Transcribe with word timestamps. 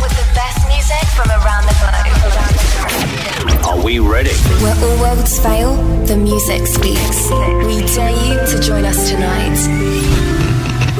with 0.00 0.12
the 0.16 0.26
best 0.34 0.66
music 0.68 1.04
from 1.14 1.30
around 1.30 1.64
the 1.66 1.74
globe. 1.80 3.64
Are 3.66 3.82
we 3.82 3.98
ready? 3.98 4.34
Where 4.62 4.74
all 4.74 4.96
worlds 5.00 5.38
fail, 5.38 5.74
the 6.06 6.16
music 6.16 6.66
speaks. 6.66 7.30
We 7.66 7.84
dare 7.94 8.10
you 8.10 8.34
to 8.50 8.60
join 8.60 8.84
us 8.84 9.10
tonight. 9.10 9.56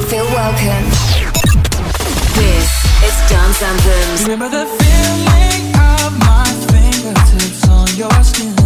Feel 0.09 0.25
welcome. 0.25 0.85
This 2.35 2.69
is 3.07 3.15
Dance 3.29 3.61
Anthems. 3.61 4.23
Remember 4.23 4.49
the 4.49 4.65
feeling 4.65 5.75
of 5.75 6.17
my 6.19 6.45
fingertips 6.69 7.67
on 7.69 7.87
your 7.95 8.23
skin. 8.23 8.64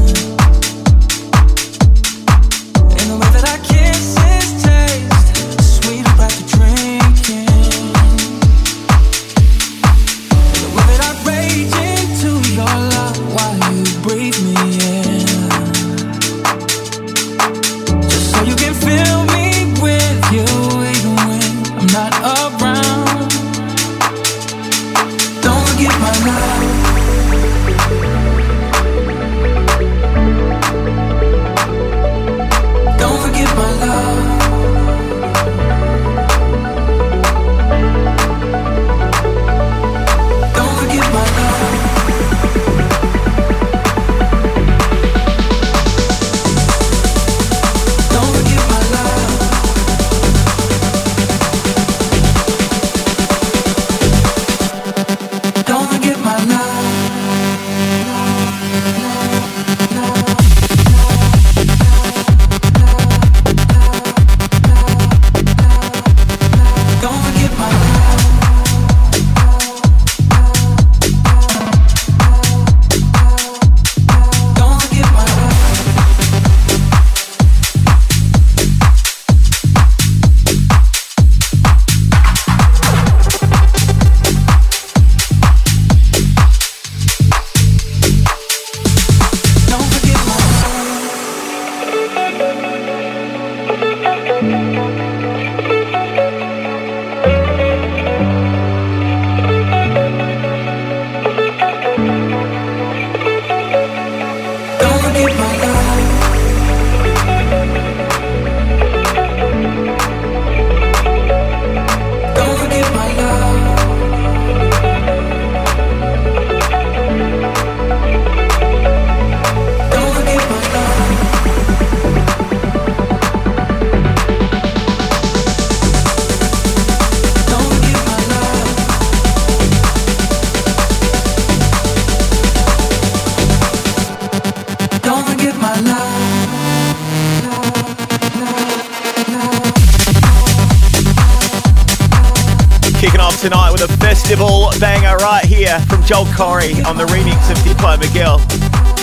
Corey 146.39 146.79
on 146.88 146.95
the 146.95 147.03
remix 147.11 147.51
of 147.51 147.57
Diplo 147.67 148.00
Miguel. 148.00 148.39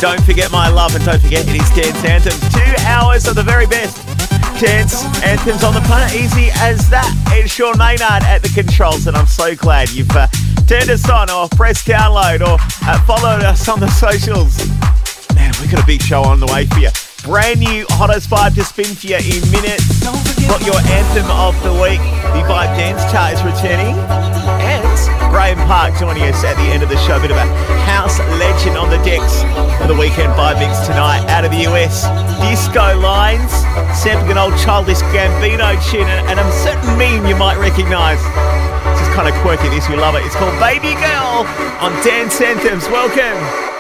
Don't 0.01 0.25
forget 0.25 0.51
my 0.51 0.71
love 0.71 0.95
and 0.97 1.05
don't 1.05 1.21
forget 1.21 1.47
it 1.47 1.55
is 1.55 1.69
Dance 1.77 2.03
Anthems. 2.03 2.41
Two 2.49 2.75
hours 2.87 3.29
of 3.29 3.35
the 3.35 3.43
very 3.43 3.67
best 3.67 4.07
dance 4.59 5.05
anthems 5.23 5.63
on 5.63 5.75
the 5.75 5.83
planet. 5.83 6.17
Easy 6.17 6.49
as 6.57 6.89
that. 6.89 7.13
It's 7.33 7.53
Sean 7.53 7.77
Maynard 7.77 8.25
at 8.25 8.41
the 8.41 8.49
controls, 8.49 9.07
and 9.07 9.15
I'm 9.15 9.27
so 9.27 9.55
glad 9.55 9.91
you've 9.91 10.11
uh, 10.17 10.29
turned 10.67 10.89
us 10.89 11.11
on 11.11 11.29
or 11.29 11.47
pressed 11.51 11.87
download 11.87 12.41
or 12.41 12.57
uh, 12.89 13.05
followed 13.05 13.45
us 13.45 13.69
on 13.69 13.81
the 13.81 13.89
socials. 13.89 14.57
Man, 15.35 15.53
we've 15.61 15.71
got 15.71 15.85
a 15.85 15.87
big 15.87 16.01
show 16.01 16.23
on 16.23 16.41
the 16.41 16.47
way 16.47 16.65
for 16.65 16.79
you. 16.79 16.89
Brand 17.23 17.61
new 17.61 17.85
hottest 17.91 18.31
vibe 18.31 18.55
to 18.55 18.65
spin 18.65 18.87
for 18.97 19.09
you 19.09 19.17
in 19.17 19.45
minutes. 19.53 20.01
Got 20.49 20.65
your 20.65 20.81
anthem 20.89 21.29
of 21.37 21.53
the 21.63 21.75
week. 21.85 22.01
The 22.33 22.49
Vibe 22.49 22.73
Dance 22.81 23.05
Chart 23.13 23.35
is 23.35 23.43
returning. 23.45 24.26
Graeme 25.37 25.69
Park 25.69 25.93
joining 26.01 26.23
us 26.33 26.43
at 26.49 26.57
the 26.57 26.73
end 26.73 26.83
of 26.83 26.89
the 26.89 26.97
show. 27.05 27.21
Bit 27.21 27.31
of 27.31 27.37
a 27.37 27.45
house 27.85 28.19
legend 28.41 28.79
on 28.81 28.89
the 28.89 28.97
decks 29.05 29.45
for 29.77 29.85
the 29.87 29.93
weekend 29.93 30.33
vibe 30.33 30.57
mix 30.57 30.89
tonight 30.89 31.29
out 31.29 31.45
of 31.45 31.53
the 31.53 31.69
US. 31.69 32.09
Disco 32.41 32.97
Lines, 32.97 33.53
sampling 33.93 34.33
an 34.33 34.39
old 34.39 34.57
childish 34.57 35.05
Gambino 35.13 35.77
tune 35.93 36.09
and, 36.09 36.41
a 36.41 36.53
certain 36.65 36.97
meme 36.97 37.29
you 37.29 37.37
might 37.37 37.61
recognise. 37.61 38.17
This 38.97 39.07
is 39.07 39.13
kind 39.15 39.29
of 39.29 39.35
quirky, 39.45 39.69
this, 39.69 39.87
we 39.91 39.97
love 39.97 40.15
it. 40.15 40.25
It's 40.25 40.35
called 40.37 40.57
Baby 40.57 40.97
Girl 41.05 41.45
on 41.85 41.93
Dance 42.01 42.41
Anthems. 42.41 42.89
Welcome. 42.89 43.76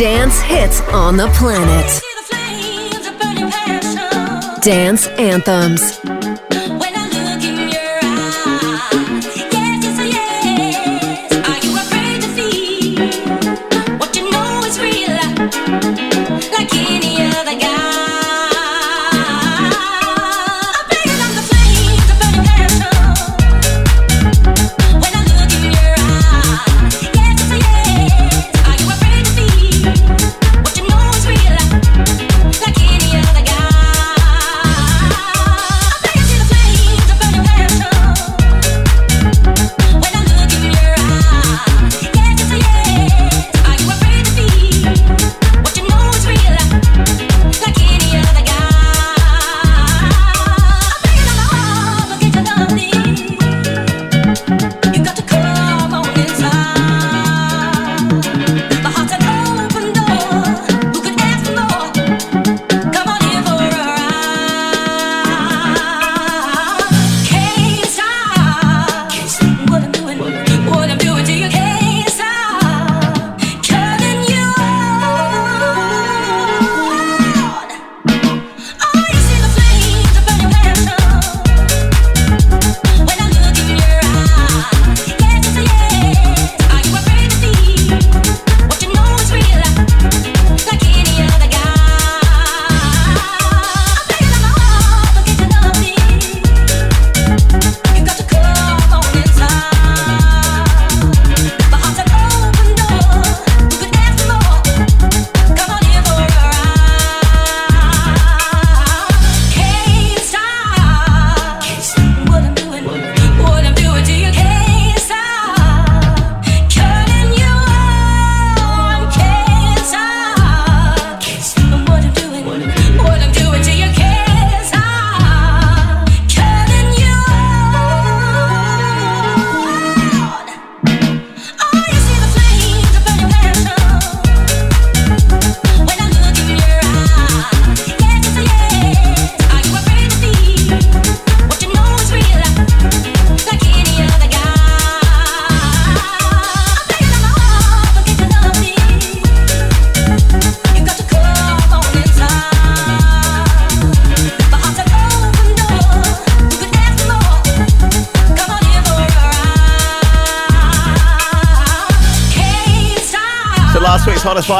Dance 0.00 0.40
hits 0.40 0.80
on 0.94 1.18
the 1.18 1.26
planet. 1.34 2.00
Dance 4.62 5.06
Anthems. 5.18 6.09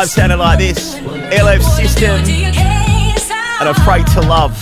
Vibe 0.01 0.09
sounded 0.09 0.37
like 0.39 0.59
this. 0.59 0.95
LF 0.95 1.63
System 1.77 2.21
and 3.61 3.69
Afraid 3.69 4.07
to 4.09 4.23
Love. 4.23 4.57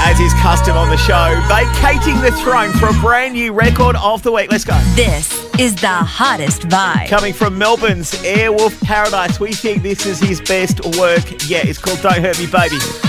As 0.00 0.18
is 0.18 0.32
custom 0.34 0.76
on 0.76 0.88
the 0.88 0.96
show, 0.96 1.40
vacating 1.46 2.20
the 2.20 2.32
throne 2.42 2.72
for 2.72 2.88
a 2.88 2.92
brand 3.00 3.34
new 3.34 3.52
record 3.52 3.94
of 3.96 4.24
the 4.24 4.32
week. 4.32 4.50
Let's 4.50 4.64
go. 4.64 4.76
This 4.96 5.44
is 5.60 5.76
the 5.76 5.86
hottest 5.86 6.62
vibe. 6.62 7.08
Coming 7.08 7.32
from 7.32 7.58
Melbourne's 7.58 8.12
Airwolf 8.22 8.80
Paradise, 8.82 9.38
we 9.38 9.52
think 9.52 9.84
this 9.84 10.04
is 10.04 10.18
his 10.18 10.40
best 10.40 10.84
work 10.98 11.24
yet. 11.48 11.66
It's 11.66 11.78
called 11.78 12.00
Don't 12.00 12.20
Hurt 12.20 12.40
Me 12.40 12.46
Baby. 12.46 13.07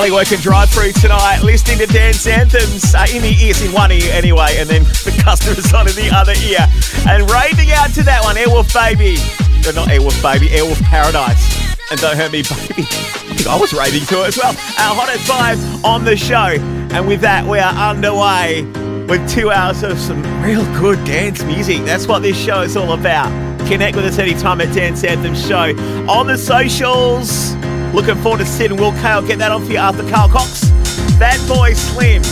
daily 0.00 0.12
work 0.12 0.28
drive 0.40 0.70
through 0.70 0.92
tonight, 0.92 1.40
listening 1.42 1.76
to 1.76 1.84
dance 1.84 2.26
anthems 2.26 2.94
uh, 2.94 3.04
in 3.12 3.20
the 3.20 3.36
ears, 3.42 3.60
in 3.60 3.70
one 3.70 3.92
ear 3.92 4.10
anyway, 4.12 4.56
and 4.56 4.66
then 4.66 4.82
the 5.04 5.20
customers 5.22 5.74
on 5.74 5.86
in 5.86 5.94
the 5.94 6.08
other 6.10 6.32
ear. 6.40 6.64
And 7.06 7.30
raving 7.30 7.70
out 7.72 7.92
to 7.94 8.02
that 8.04 8.24
one, 8.24 8.36
Airwolf 8.36 8.72
Baby. 8.72 9.20
No, 9.60 9.72
not 9.72 9.88
Airwolf 9.88 10.16
Baby, 10.22 10.48
Airwolf 10.56 10.80
Paradise. 10.84 11.76
And 11.90 12.00
Don't 12.00 12.16
Hurt 12.16 12.32
Me 12.32 12.40
Baby. 12.40 12.88
I 12.88 13.34
think 13.36 13.46
I 13.46 13.60
was 13.60 13.74
raving 13.74 14.06
to 14.06 14.22
it 14.22 14.28
as 14.28 14.38
well. 14.38 14.52
Our 14.78 14.94
hottest 14.96 15.26
five 15.28 15.84
on 15.84 16.04
the 16.04 16.16
show. 16.16 16.56
And 16.96 17.06
with 17.06 17.20
that, 17.20 17.44
we 17.44 17.58
are 17.58 17.74
underway 17.90 18.62
with 19.06 19.28
two 19.28 19.50
hours 19.50 19.82
of 19.82 19.98
some 19.98 20.22
real 20.42 20.64
good 20.80 21.04
dance 21.04 21.42
music. 21.42 21.84
That's 21.84 22.06
what 22.06 22.22
this 22.22 22.38
show 22.42 22.62
is 22.62 22.74
all 22.74 22.92
about. 22.92 23.28
Connect 23.68 23.96
with 23.96 24.06
us 24.06 24.18
anytime 24.18 24.62
at 24.62 24.74
Dance 24.74 25.04
Anthem 25.04 25.34
Show 25.34 25.76
on 26.08 26.26
the 26.26 26.38
socials 26.38 27.54
Looking 27.92 28.16
forward 28.22 28.38
to 28.38 28.46
seeing 28.46 28.76
Will 28.76 28.92
Kale 28.92 29.26
get 29.26 29.38
that 29.40 29.50
on 29.50 29.64
for 29.64 29.72
you 29.72 29.78
after 29.78 30.08
Carl 30.08 30.28
Cox. 30.28 30.70
Bad 31.18 31.40
boy 31.48 31.72
Slim. 31.74 32.22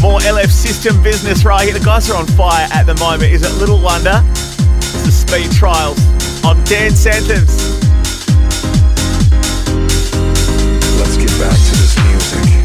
More 0.00 0.20
LF 0.20 0.50
system 0.50 1.02
business 1.02 1.44
right 1.44 1.64
here. 1.64 1.78
The 1.78 1.84
guys 1.84 2.08
are 2.10 2.16
on 2.16 2.26
fire 2.28 2.66
at 2.72 2.84
the 2.84 2.94
moment. 2.94 3.30
Is 3.30 3.42
it 3.42 3.52
little 3.58 3.80
wonder? 3.80 4.22
It's 4.24 5.04
the 5.04 5.12
speed 5.12 5.52
trials 5.52 5.98
on 6.44 6.56
Dance 6.64 7.06
Anthems. 7.06 7.78
Let's 10.98 11.16
get 11.16 11.30
back 11.38 11.52
to 11.52 11.72
this 11.76 11.96
music. 12.08 12.57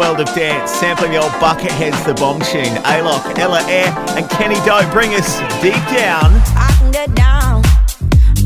world 0.00 0.18
of 0.18 0.34
dance, 0.34 0.70
sampling 0.70 1.12
the 1.12 1.18
old 1.18 1.30
Bucketheads, 1.32 2.06
the 2.06 2.14
Bomb 2.14 2.40
Tune, 2.40 2.74
Alok, 2.84 3.38
Ella 3.38 3.60
Eyre, 3.68 3.92
and 4.16 4.28
Kenny 4.30 4.54
Dope 4.64 4.90
bring 4.92 5.12
us 5.12 5.38
deep 5.60 5.74
down. 5.94 6.32
I 6.56 6.74
can 6.78 6.90
get 6.90 7.14
down, 7.14 7.62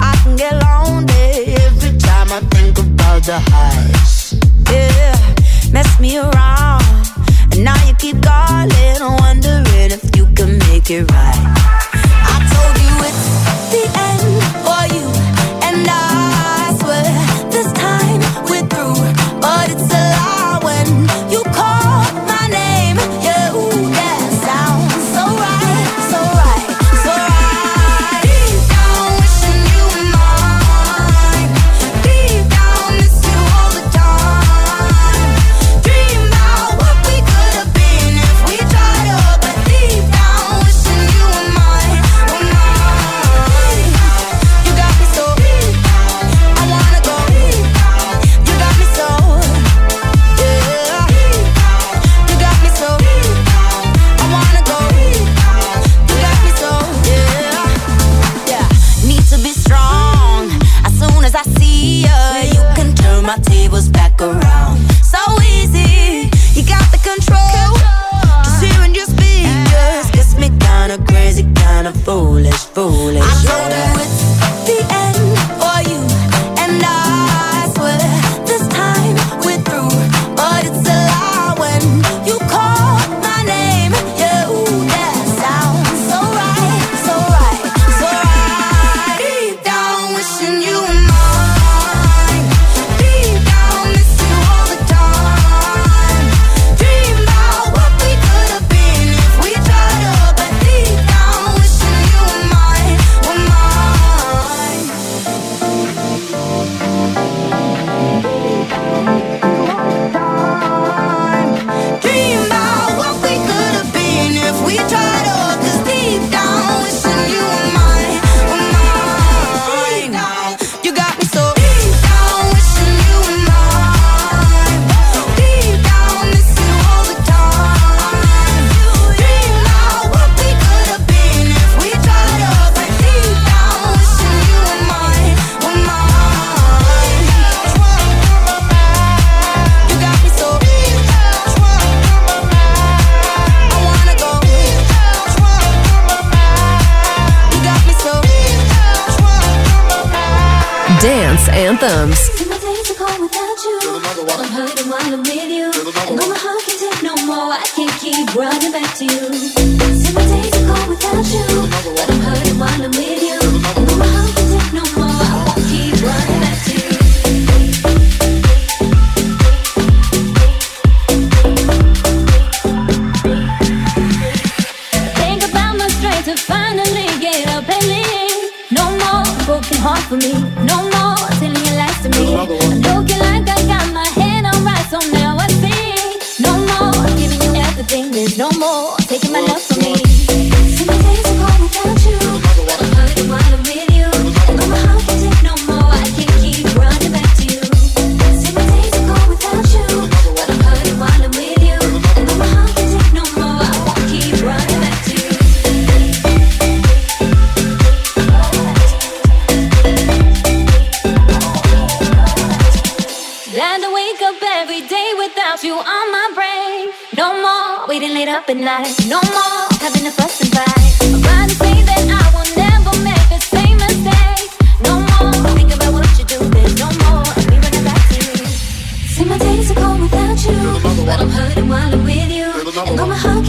I 0.00 0.18
can 0.25 0.34
get 0.34 0.52
lonely 0.54 1.54
every 1.54 1.96
time 1.96 2.32
I 2.32 2.40
think 2.50 2.76
about 2.80 3.23
the 3.23 3.38
high. 3.38 3.83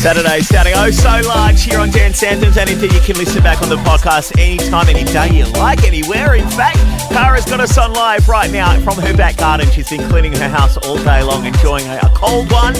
Saturday 0.00 0.40
sounding 0.40 0.72
oh 0.76 0.90
so 0.90 1.20
large 1.28 1.62
here 1.62 1.78
on 1.78 1.90
Dance 1.90 2.22
and 2.22 2.42
Anything 2.56 2.90
you 2.90 3.00
can 3.00 3.18
listen 3.18 3.42
back 3.42 3.60
on 3.60 3.68
the 3.68 3.76
podcast 3.76 4.32
anytime, 4.40 4.88
any 4.88 5.04
day 5.04 5.28
you 5.28 5.44
like, 5.60 5.84
anywhere. 5.84 6.36
In 6.36 6.48
fact, 6.48 6.78
Kara's 7.12 7.44
got 7.44 7.60
us 7.60 7.76
on 7.76 7.92
live 7.92 8.26
right 8.26 8.50
now 8.50 8.80
from 8.80 8.96
her 8.96 9.14
back 9.14 9.36
garden. 9.36 9.70
She's 9.70 9.90
been 9.90 10.08
cleaning 10.08 10.32
her 10.32 10.48
house 10.48 10.78
all 10.78 10.96
day 11.04 11.22
long, 11.22 11.44
enjoying 11.44 11.86
a 11.86 12.00
cold 12.14 12.50
one 12.50 12.74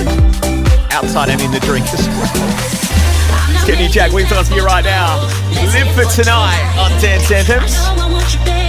outside 0.92 1.28
and 1.28 1.42
in 1.42 1.50
the 1.50 1.60
drink. 1.60 1.84
It's 1.92 2.06
Kenny 3.66 3.88
Jack 3.88 4.12
Wings 4.12 4.32
on 4.32 4.42
for 4.46 4.54
you 4.54 4.64
right 4.64 4.82
now. 4.82 5.20
Live 5.50 5.94
for 5.94 6.10
tonight 6.16 6.74
on 6.78 6.90
Dance 7.02 7.30
Anthems. 7.30 8.59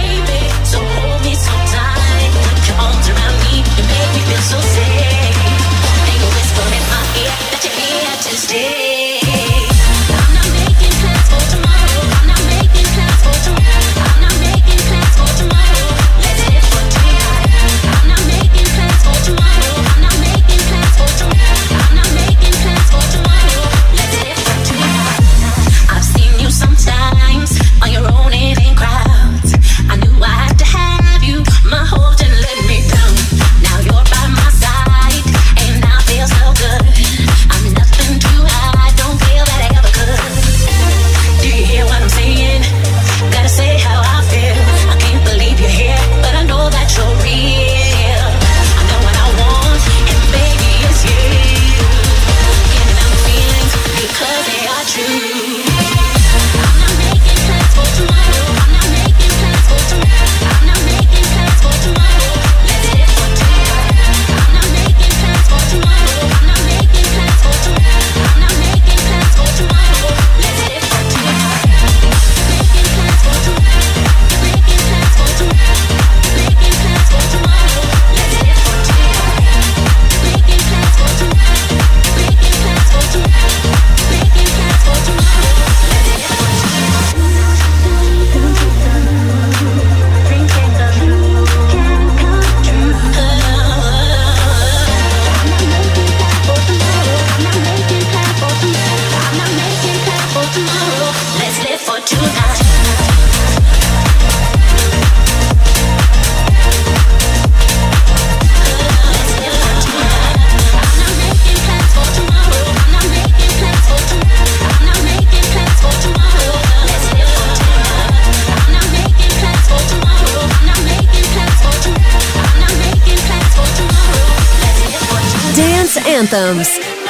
cantamos. 126.22 127.01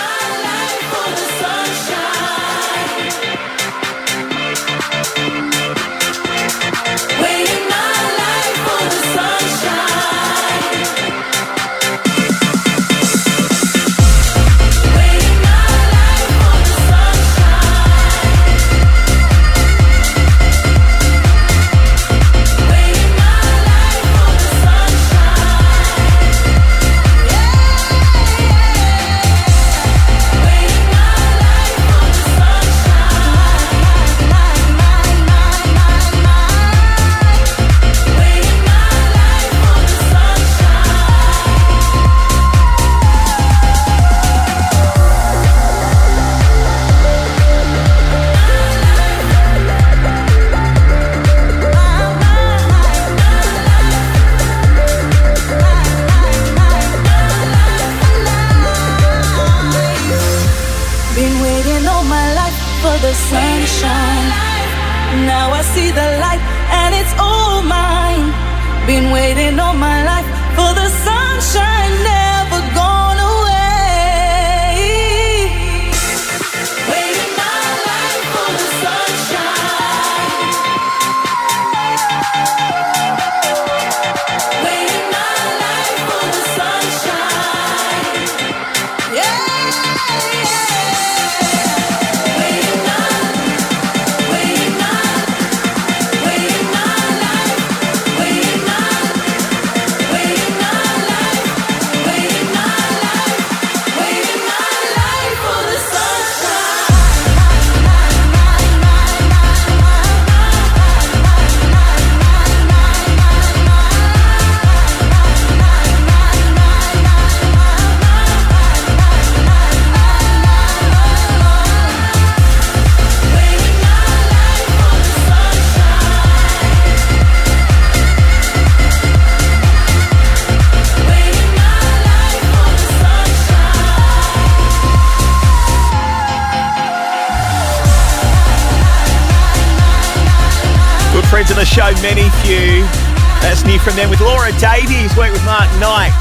From 143.79 143.97
them 143.97 144.11
with 144.11 144.21
Laura 144.21 144.53
Davies, 144.61 145.17
worked 145.17 145.33
with 145.33 145.45
Mark 145.45 145.67
Knight, 145.81 146.13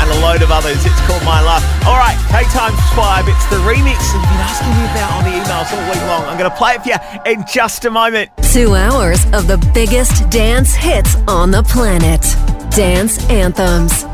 and 0.00 0.10
a 0.10 0.20
load 0.20 0.42
of 0.42 0.50
others. 0.50 0.84
It's 0.84 1.00
called 1.06 1.22
My 1.22 1.40
Life. 1.40 1.62
All 1.86 1.96
right, 1.96 2.16
K 2.28 2.42
times 2.50 2.80
five. 2.96 3.28
It's 3.28 3.46
the 3.46 3.56
remix 3.58 4.02
you've 4.12 4.22
been 4.22 4.42
asking 4.42 4.70
me 4.70 4.84
about 4.90 5.12
on 5.12 5.24
the 5.24 5.30
emails 5.30 5.70
all 5.70 5.90
week 5.92 6.02
long. 6.08 6.24
I'm 6.24 6.36
going 6.36 6.50
to 6.50 6.56
play 6.56 6.74
it 6.74 6.82
for 6.82 6.88
you 6.88 7.32
in 7.32 7.44
just 7.46 7.84
a 7.84 7.90
moment. 7.90 8.30
Two 8.52 8.74
hours 8.74 9.24
of 9.26 9.46
the 9.46 9.58
biggest 9.74 10.28
dance 10.28 10.74
hits 10.74 11.14
on 11.28 11.52
the 11.52 11.62
planet. 11.62 12.22
Dance 12.70 13.22
Anthems. 13.30 14.05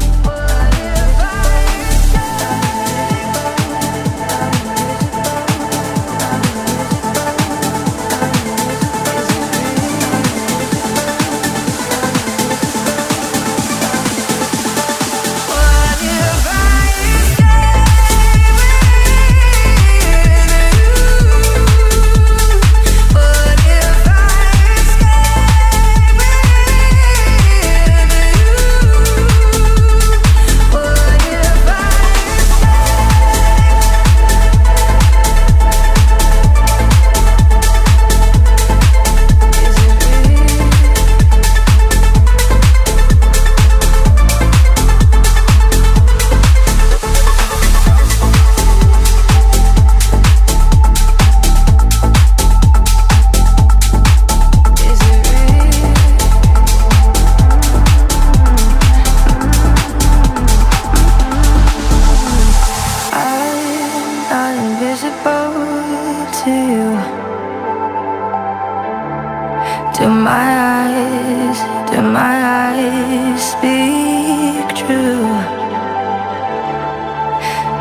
Do 70.02 70.08
my 70.08 70.48
eyes, 70.82 71.58
do 71.88 72.02
my 72.02 72.34
eyes 72.58 73.40
speak 73.52 74.66
true? 74.74 75.30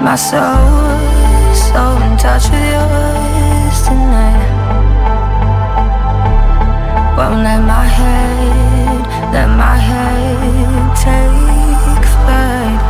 My 0.06 0.16
soul, 0.16 1.02
so 1.66 1.82
in 2.06 2.14
touch 2.22 2.46
with 2.54 2.68
yours 2.76 3.78
tonight. 3.88 4.50
Won't 7.18 7.42
let 7.42 7.62
my 7.66 7.86
head, 7.98 9.02
let 9.34 9.50
my 9.58 9.78
head 9.90 10.96
take 11.02 12.06
flight. 12.14 12.82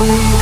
We 0.00 0.35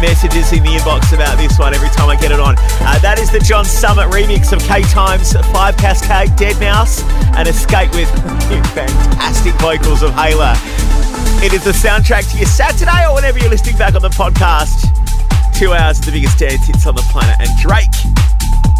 messages 0.00 0.50
in 0.52 0.64
the 0.64 0.70
inbox 0.70 1.14
about 1.14 1.38
this 1.38 1.58
one 1.60 1.74
every 1.74 1.90
time 1.90 2.08
I 2.08 2.16
get 2.16 2.32
it 2.32 2.40
on. 2.40 2.56
Uh, 2.82 2.98
that 2.98 3.20
is 3.20 3.30
the 3.30 3.38
John 3.38 3.64
Summit 3.64 4.10
remix 4.10 4.50
of 4.50 4.58
K 4.66 4.82
Times, 4.90 5.30
Five 5.54 5.76
Kaskade, 5.76 6.36
Dead 6.36 6.58
Mouse, 6.58 7.04
and 7.38 7.46
Escape 7.46 7.94
with 7.94 8.10
fantastic 8.74 9.54
vocals 9.62 10.02
of 10.02 10.10
Hayla. 10.10 10.58
It 11.38 11.52
is 11.52 11.62
the 11.62 11.70
soundtrack 11.70 12.32
to 12.32 12.36
your 12.38 12.50
Saturday 12.50 13.06
or 13.06 13.14
whenever 13.14 13.38
you're 13.38 13.48
listening 13.48 13.78
back 13.78 13.94
on 13.94 14.02
the 14.02 14.10
podcast. 14.10 14.90
Two 15.54 15.72
hours 15.72 16.00
of 16.00 16.06
the 16.06 16.18
biggest 16.18 16.38
dance 16.38 16.66
hits 16.66 16.86
on 16.86 16.96
the 16.96 17.06
planet. 17.14 17.38
And 17.38 17.50
Drake, 17.62 17.94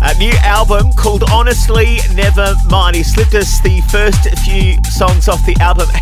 a 0.03 0.19
new 0.19 0.35
album 0.43 0.91
called 0.99 1.23
Honestly 1.31 1.99
Never 2.15 2.55
Mind. 2.67 2.97
He 2.97 3.05
slipped 3.05 3.35
us 3.35 3.61
the 3.61 3.81
first 3.83 4.27
few 4.43 4.83
songs 4.91 5.29
off 5.29 5.45
the 5.47 5.55
album. 5.61 5.87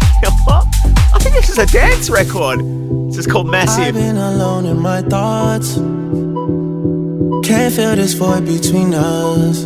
I 0.48 1.18
think 1.20 1.34
this 1.34 1.50
is 1.50 1.58
a 1.58 1.66
dance 1.66 2.08
record. 2.08 2.86
Is 3.18 3.26
called 3.26 3.48
Massive. 3.48 3.83
I've 3.83 3.94
been 3.94 4.18
alone 4.18 4.66
in 4.66 4.79
my 4.79 5.00
thoughts. 5.00 5.76
Can't 7.46 7.72
feel 7.72 7.96
this 7.96 8.12
void 8.12 8.44
between 8.44 8.92
us. 8.92 9.64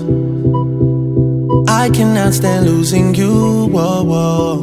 I 1.68 1.90
cannot 1.90 2.32
stand 2.32 2.66
losing 2.66 3.12
you. 3.12 3.66
Whoa, 3.66 4.04
whoa. 4.04 4.54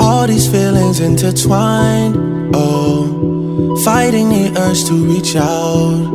All 0.00 0.26
these 0.26 0.50
feelings 0.50 0.98
intertwined. 0.98 2.16
Oh, 2.56 3.76
fighting 3.84 4.30
the 4.30 4.52
urge 4.58 4.84
to 4.86 4.94
reach 4.94 5.36
out. 5.36 6.08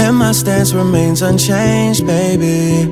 And 0.00 0.16
my 0.16 0.30
stance 0.30 0.72
remains 0.72 1.22
unchanged, 1.22 2.06
baby. 2.06 2.84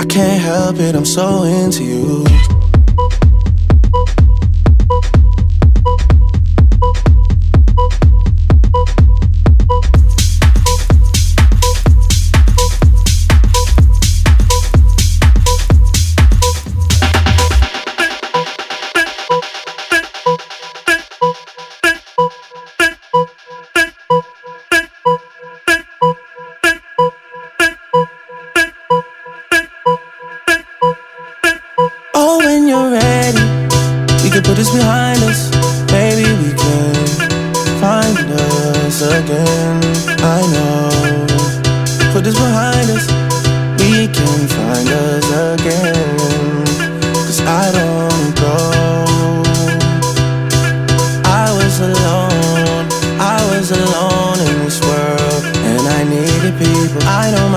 I 0.00 0.04
can't 0.06 0.42
help 0.42 0.80
it, 0.80 0.96
I'm 0.96 1.04
so 1.04 1.44
into 1.44 1.84
you. 1.84 2.49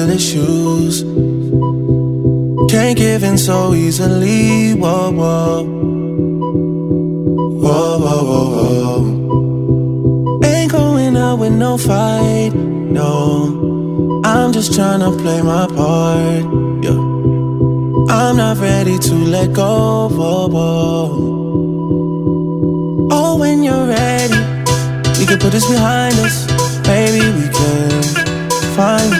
Got 0.00 0.06
real 0.06 0.16
issues. 0.16 1.02
Can't 2.70 2.96
give 2.96 3.22
in 3.22 3.36
so 3.38 3.74
easily. 3.74 4.74
Whoa, 4.74 5.10
whoa. 5.10 5.64
Whoa, 7.62 7.98
whoa, 7.98 8.24
whoa, 8.24 9.00
whoa. 9.02 10.40
Ain't 10.44 10.72
going 10.72 11.16
out 11.16 11.38
with 11.38 11.52
no 11.52 11.76
fight. 11.78 12.52
No. 12.54 14.22
I'm 14.24 14.52
just 14.52 14.74
trying 14.74 15.00
to 15.00 15.10
play 15.22 15.42
my 15.42 15.66
part. 15.66 16.44
Yeah. 16.84 17.00
I'm 18.08 18.36
not 18.36 18.58
ready 18.58 18.98
to 18.98 19.14
let 19.14 19.52
go. 19.52 20.08
Whoa, 20.08 20.48
whoa. 20.48 21.08
Oh, 23.12 23.36
when 23.38 23.62
you're 23.62 23.86
ready. 23.86 24.38
We 25.18 25.26
can 25.26 25.38
put 25.38 25.52
this 25.52 25.66
behind 25.68 26.14
us. 26.20 26.46
Maybe 26.86 27.20
we 27.38 27.48
can 27.48 28.02
find 28.74 29.19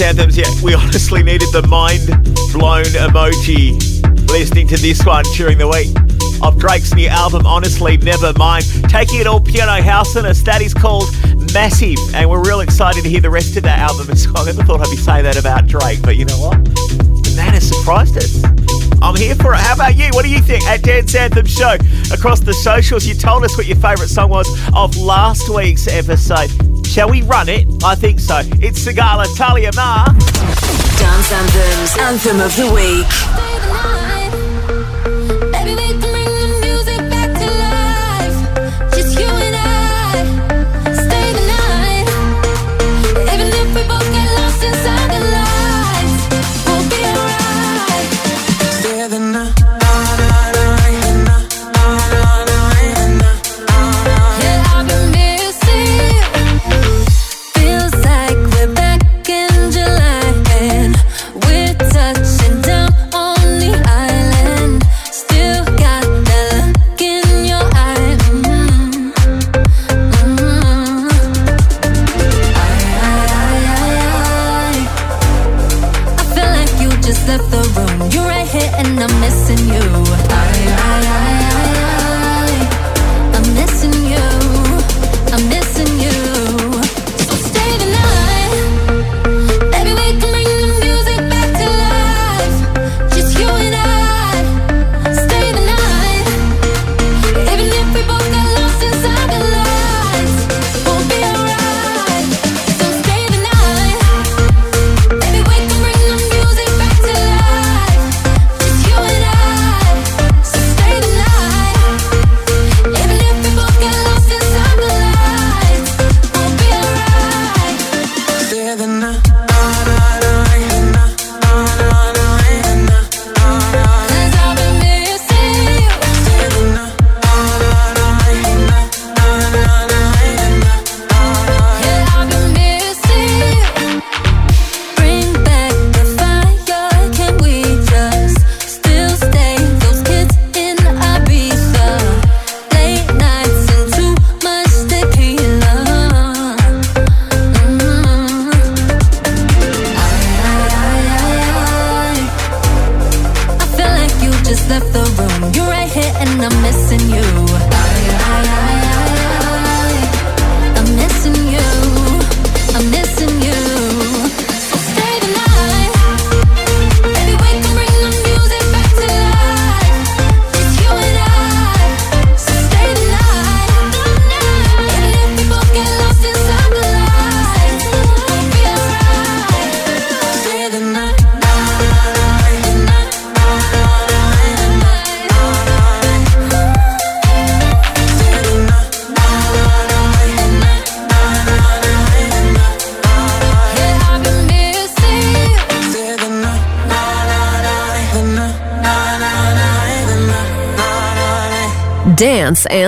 Anthems, 0.00 0.36
yeah, 0.36 0.46
we 0.62 0.74
honestly 0.74 1.22
needed 1.22 1.48
the 1.52 1.66
mind 1.68 2.06
blown 2.52 2.84
emoji 2.84 3.78
listening 4.30 4.66
to 4.68 4.76
this 4.76 5.04
one 5.04 5.24
during 5.34 5.56
the 5.58 5.66
week 5.66 5.88
of 6.42 6.58
Drake's 6.58 6.92
new 6.94 7.08
album, 7.08 7.46
Honestly 7.46 7.96
Nevermind. 7.96 8.88
Taking 8.88 9.20
it 9.20 9.26
all 9.26 9.40
piano 9.40 9.80
house 9.82 10.14
in 10.16 10.26
us, 10.26 10.42
that 10.42 10.60
is 10.60 10.74
called 10.74 11.08
Massive, 11.54 11.98
and 12.14 12.28
we're 12.28 12.44
real 12.44 12.60
excited 12.60 13.02
to 13.04 13.08
hear 13.08 13.20
the 13.20 13.30
rest 13.30 13.56
of 13.56 13.62
that 13.62 13.78
album 13.78 14.08
well. 14.08 14.36
I 14.36 14.44
never 14.44 14.62
thought 14.64 14.80
I'd 14.80 14.90
be 14.90 14.96
saying 14.96 15.24
that 15.24 15.38
about 15.38 15.66
Drake, 15.66 16.02
but 16.02 16.16
you 16.16 16.24
know 16.24 16.38
what? 16.38 16.64
The 16.64 17.32
man 17.36 17.54
has 17.54 17.68
surprised 17.68 18.16
us. 18.18 18.44
I'm 19.00 19.16
here 19.16 19.34
for 19.34 19.54
it. 19.54 19.60
How 19.60 19.74
about 19.74 19.96
you? 19.96 20.08
What 20.12 20.24
do 20.24 20.30
you 20.30 20.40
think? 20.40 20.64
At 20.64 20.82
Dance 20.82 21.14
Anthem 21.14 21.46
Show 21.46 21.76
across 22.12 22.40
the 22.40 22.54
socials, 22.54 23.06
you 23.06 23.14
told 23.14 23.44
us 23.44 23.56
what 23.56 23.66
your 23.66 23.76
favourite 23.76 24.10
song 24.10 24.30
was 24.30 24.48
of 24.74 24.96
last 24.96 25.48
week's 25.48 25.86
episode. 25.86 26.50
Shall 26.96 27.10
we 27.10 27.20
run 27.20 27.50
it? 27.50 27.66
I 27.84 27.94
think 27.94 28.18
so. 28.18 28.38
It's 28.58 28.82
Sigala 28.82 29.26
Talia 29.36 29.70
Mar. 29.76 30.06
Dance 30.06 31.30
Anthems, 31.30 31.98
Anthem 31.98 32.40
of 32.40 32.56
the 32.56 32.72
Week. 32.72 33.45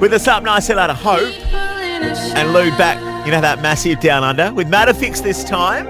with 0.00 0.12
us 0.12 0.28
up 0.28 0.42
nice 0.42 0.68
and 0.70 0.78
out 0.78 0.90
of 0.90 0.96
hope. 0.96 1.32
And 1.52 2.54
Luude 2.54 2.76
back, 2.76 2.98
you 3.24 3.32
know, 3.32 3.40
that 3.40 3.62
massive 3.62 4.00
down 4.00 4.24
under 4.24 4.52
with 4.52 4.68
Mattafix 4.68 5.22
this 5.22 5.44
time. 5.44 5.86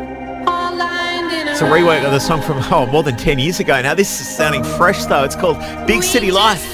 It's 1.51 1.61
a 1.63 1.67
rework 1.67 2.05
of 2.05 2.11
the 2.11 2.19
song 2.19 2.43
from, 2.43 2.59
oh, 2.73 2.87
more 2.87 3.03
than 3.05 3.17
10 3.17 3.39
years 3.39 3.61
ago 3.61 3.81
now. 3.81 3.95
This 3.95 4.21
is 4.21 4.29
sounding 4.29 4.65
fresh 4.65 5.05
though. 5.05 5.23
It's 5.25 5.37
called 5.37 5.59
Big 5.87 6.03
City 6.03 6.31
Life. 6.31 6.74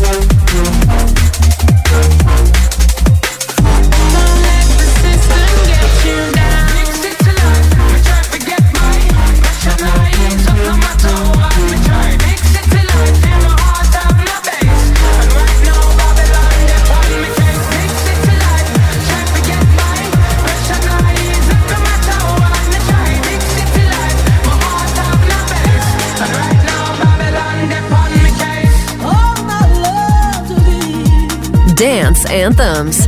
love. 0.00 0.33
anthems. 32.34 33.06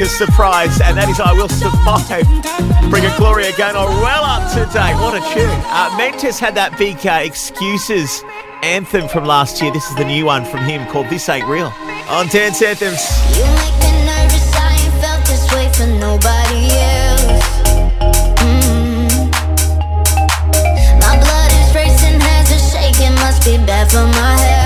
Baker's 0.00 0.16
Surprise, 0.16 0.80
and 0.80 0.96
that 0.96 1.10
is 1.10 1.20
I 1.20 1.34
Will 1.34 1.48
Survive. 1.50 2.24
Bring 2.88 3.04
Bringing 3.04 3.12
Gloria 3.18 3.52
Gaynor 3.52 3.84
oh, 3.84 4.00
well 4.00 4.24
up 4.24 4.48
to 4.56 4.64
date. 4.72 4.96
What 4.96 5.12
a 5.12 5.20
tune. 5.34 5.60
Uh, 5.68 5.94
Mentis 5.98 6.38
had 6.38 6.54
that 6.54 6.72
big 6.78 7.06
uh, 7.06 7.20
Excuses 7.20 8.24
anthem 8.62 9.08
from 9.08 9.26
last 9.26 9.60
year. 9.60 9.70
This 9.72 9.84
is 9.90 9.96
the 9.96 10.06
new 10.06 10.24
one 10.24 10.46
from 10.46 10.64
him 10.64 10.86
called 10.88 11.10
This 11.10 11.28
Ain't 11.28 11.46
Real 11.46 11.68
on 12.08 12.28
Dance 12.28 12.62
Anthems. 12.62 13.04
Mm-hmm. 18.40 19.28
My 20.96 21.20
blood 21.20 21.52
is 21.60 21.74
racing, 21.76 22.16
hands 22.24 22.48
are 22.48 22.64
shaking, 22.72 23.12
must 23.20 23.44
be 23.44 23.58
bad 23.68 23.90
for 23.92 24.06
my 24.16 24.32
health. 24.48 24.59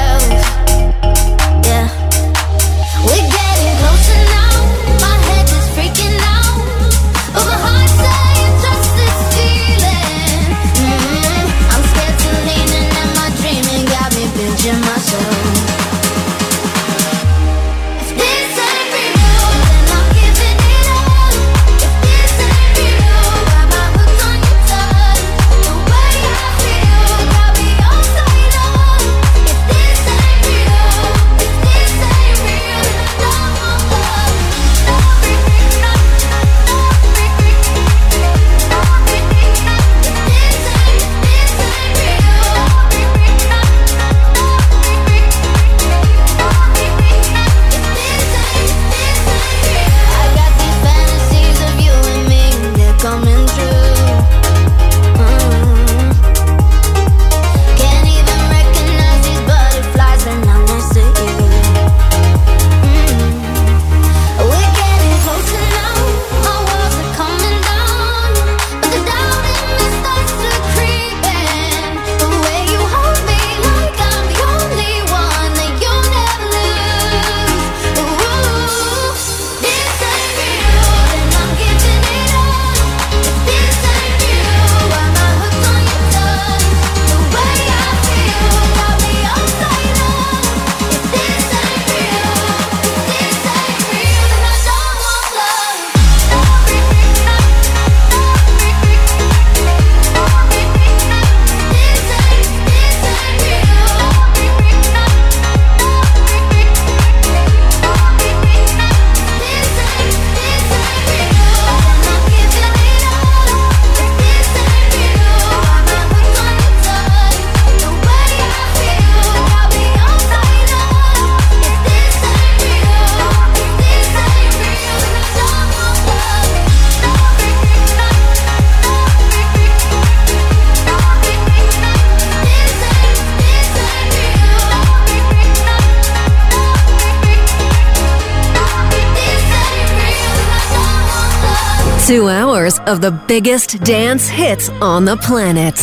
Of 142.94 143.00
the 143.00 143.10
biggest 143.10 143.82
dance 143.82 144.28
hits 144.28 144.68
on 144.80 145.04
the 145.04 145.16
planet. 145.16 145.74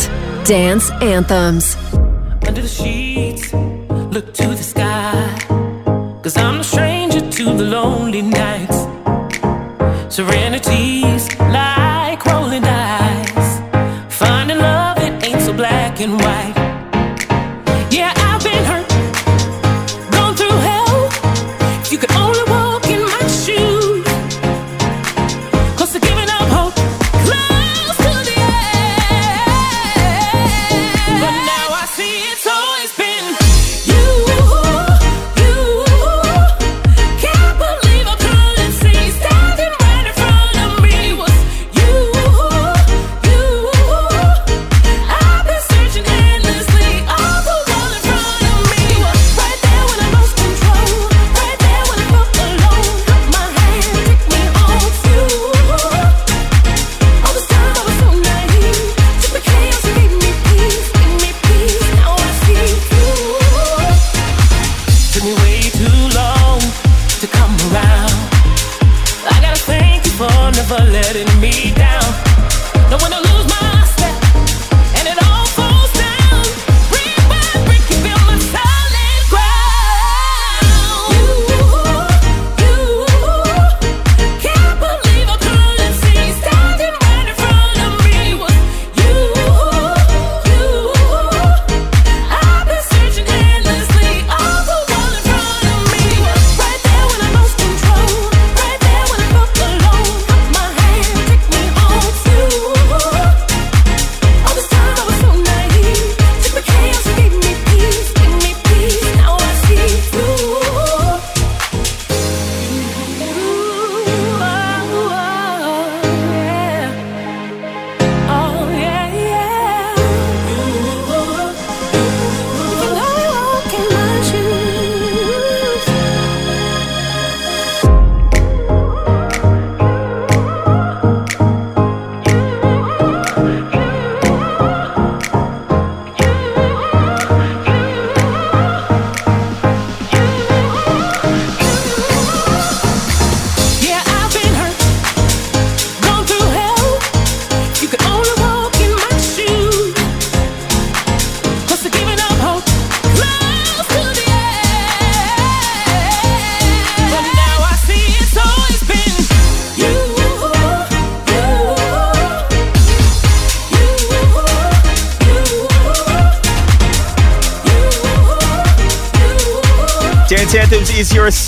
Dance 0.46 0.90
anthems. 1.02 1.81
Don't 72.92 73.00
wanna 73.00 73.31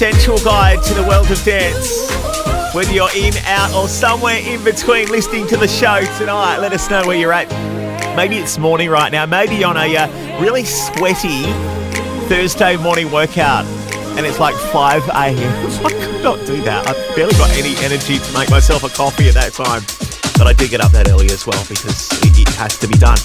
essential 0.04 0.36
guide 0.44 0.82
to 0.82 0.92
the 0.92 1.02
world 1.04 1.30
of 1.30 1.42
dance. 1.44 2.12
Whether 2.74 2.92
you're 2.92 3.16
in, 3.16 3.32
out, 3.46 3.74
or 3.74 3.88
somewhere 3.88 4.36
in 4.36 4.62
between 4.62 5.08
listening 5.08 5.46
to 5.46 5.56
the 5.56 5.66
show 5.66 6.04
tonight, 6.18 6.58
let 6.58 6.74
us 6.74 6.90
know 6.90 7.06
where 7.06 7.16
you're 7.16 7.32
at. 7.32 7.48
Maybe 8.14 8.36
it's 8.36 8.58
morning 8.58 8.90
right 8.90 9.10
now, 9.10 9.24
maybe 9.24 9.64
on 9.64 9.78
a 9.78 9.96
uh, 9.96 10.40
really 10.42 10.64
sweaty 10.64 11.44
Thursday 12.28 12.76
morning 12.76 13.10
workout, 13.10 13.64
and 14.18 14.26
it's 14.26 14.38
like 14.38 14.54
5 14.54 15.08
a.m. 15.08 15.86
I 15.86 15.90
could 15.90 16.22
not 16.22 16.44
do 16.44 16.60
that. 16.64 16.86
I 16.86 16.92
barely 17.16 17.32
got 17.32 17.48
any 17.52 17.74
energy 17.82 18.18
to 18.18 18.32
make 18.34 18.50
myself 18.50 18.84
a 18.84 18.90
coffee 18.90 19.28
at 19.28 19.34
that 19.34 19.54
time. 19.54 19.80
But 20.36 20.48
I 20.48 20.52
did 20.52 20.68
get 20.68 20.82
up 20.82 20.92
that 20.92 21.08
early 21.08 21.30
as 21.30 21.46
well 21.46 21.64
because 21.66 22.12
it, 22.22 22.38
it 22.38 22.48
has 22.56 22.76
to 22.80 22.86
be 22.86 22.98
done. 22.98 23.16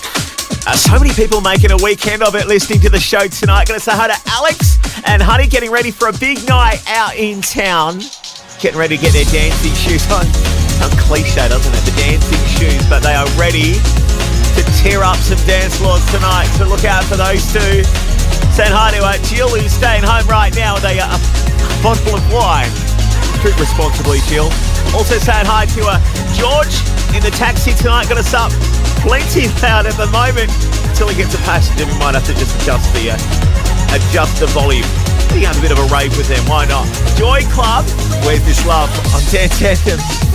Uh, 0.65 0.77
so 0.77 0.97
many 0.97 1.11
people 1.11 1.41
making 1.41 1.71
a 1.71 1.77
weekend 1.83 2.23
of 2.23 2.35
it 2.35 2.47
listening 2.47 2.79
to 2.81 2.89
the 2.89 3.01
show 3.01 3.27
tonight. 3.27 3.65
To 3.65 3.79
say 3.81 3.91
hi 3.91 4.07
to 4.07 4.29
Alex 4.31 4.78
and 5.09 5.23
Honey 5.23 5.47
getting 5.47 5.71
ready 5.71 5.89
for 5.89 6.07
a 6.07 6.13
big 6.13 6.37
night 6.45 6.85
out 6.85 7.17
in 7.17 7.41
town. 7.41 7.97
Getting 8.61 8.77
ready 8.77 8.93
to 8.93 9.01
get 9.01 9.09
their 9.17 9.25
dancing 9.33 9.73
shoes 9.73 10.05
on. 10.13 10.21
Sounds 10.77 10.93
cliche, 11.01 11.49
doesn't 11.49 11.73
it? 11.73 11.81
The 11.81 11.95
dancing 11.97 12.45
shoes, 12.45 12.77
but 12.85 13.01
they 13.01 13.17
are 13.17 13.25
ready 13.33 13.73
to 14.53 14.61
tear 14.77 15.01
up 15.01 15.17
some 15.17 15.41
dance 15.49 15.81
floors 15.81 16.05
tonight. 16.13 16.45
So 16.61 16.69
look 16.69 16.85
out 16.85 17.01
for 17.09 17.17
those 17.17 17.41
two. 17.49 17.81
Saying 18.53 18.69
hi 18.69 18.93
to 18.93 19.01
uh, 19.01 19.17
Jill, 19.25 19.49
who's 19.49 19.73
staying 19.73 20.05
home 20.05 20.29
right 20.29 20.53
now 20.53 20.77
with 20.77 20.85
a, 20.85 21.01
uh, 21.01 21.09
a 21.09 21.77
bottle 21.81 22.13
of 22.13 22.21
wine. 22.29 22.69
Drink 23.41 23.57
responsibly, 23.57 24.21
Jill. 24.29 24.53
Also 24.93 25.17
saying 25.17 25.49
hi 25.49 25.65
to 25.73 25.89
uh, 25.89 25.97
George 26.37 26.85
in 27.17 27.25
the 27.25 27.33
taxi 27.33 27.73
tonight. 27.73 28.05
Got 28.13 28.21
us 28.21 28.37
up 28.37 28.53
plenty 29.01 29.49
loud 29.65 29.89
at 29.89 29.97
the 29.97 30.05
moment. 30.13 30.53
Until 30.93 31.09
he 31.09 31.17
gets 31.17 31.33
a 31.33 31.41
passenger, 31.49 31.89
we 31.89 31.97
might 31.97 32.13
have 32.13 32.29
to 32.29 32.35
just 32.37 32.53
adjust 32.61 32.93
the 32.93 33.17
uh, 33.17 33.49
adjust 33.89 34.37
the 34.37 34.45
volume. 34.53 34.85
We 35.33 35.41
can 35.41 35.53
have 35.53 35.57
a 35.57 35.61
bit 35.61 35.71
of 35.71 35.79
a 35.79 35.93
rave 35.93 36.15
with 36.17 36.27
them. 36.27 36.45
Why 36.47 36.65
not? 36.65 36.85
Joy 37.17 37.41
Club. 37.51 37.85
Where's 38.25 38.43
this 38.45 38.65
love 38.65 38.89
Dance 39.31 39.61
Anthems? 39.61 40.28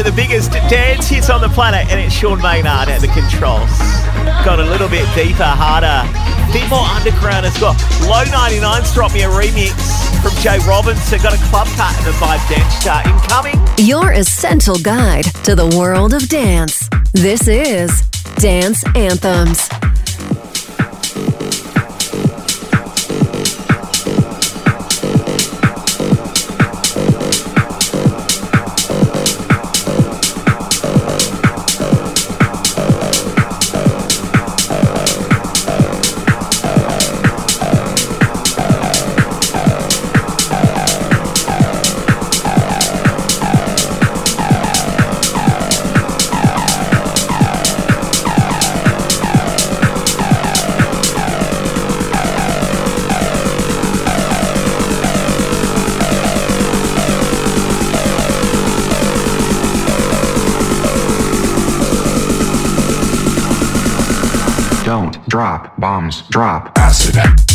Of 0.00 0.06
the 0.06 0.12
biggest 0.12 0.50
dance 0.52 1.08
hits 1.08 1.28
on 1.28 1.40
the 1.40 1.48
planet, 1.48 1.86
and 1.90 2.00
it's 2.00 2.14
Sean 2.14 2.40
Maynard 2.40 2.88
at 2.88 3.00
the 3.00 3.08
controls. 3.08 3.70
Got 4.44 4.58
a 4.58 4.64
little 4.64 4.88
bit 4.88 5.06
deeper, 5.14 5.44
harder, 5.44 6.06
bit 6.52 6.68
more 6.70 6.84
underground 6.84 7.44
as 7.44 7.60
well. 7.60 7.74
Low 8.08 8.24
99's 8.24 8.94
dropped 8.94 9.14
me 9.14 9.22
a 9.22 9.28
remix 9.28 9.72
from 10.22 10.32
Jay 10.42 10.58
Robinson. 10.66 11.20
Got 11.22 11.34
a 11.34 11.42
club 11.48 11.66
cut 11.76 11.96
in 11.98 12.04
the 12.04 12.12
Vibe 12.12 12.48
Dance 12.48 12.82
chart 12.82 13.06
incoming. 13.06 13.60
Your 13.78 14.12
essential 14.12 14.76
guide 14.76 15.24
to 15.44 15.54
the 15.54 15.66
world 15.76 16.14
of 16.14 16.28
dance. 16.28 16.88
This 17.12 17.46
is 17.46 18.02
Dance 18.36 18.84
Anthems. 18.94 19.68
Drop 65.60 65.78
bombs, 65.78 66.22
drop 66.30 66.78
acid. 66.78 67.49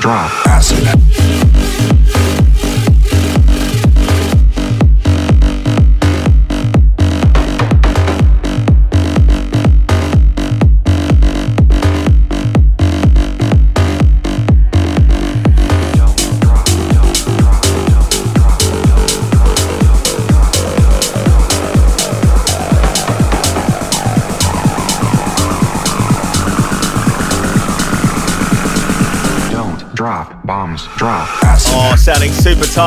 Drop 0.00 0.39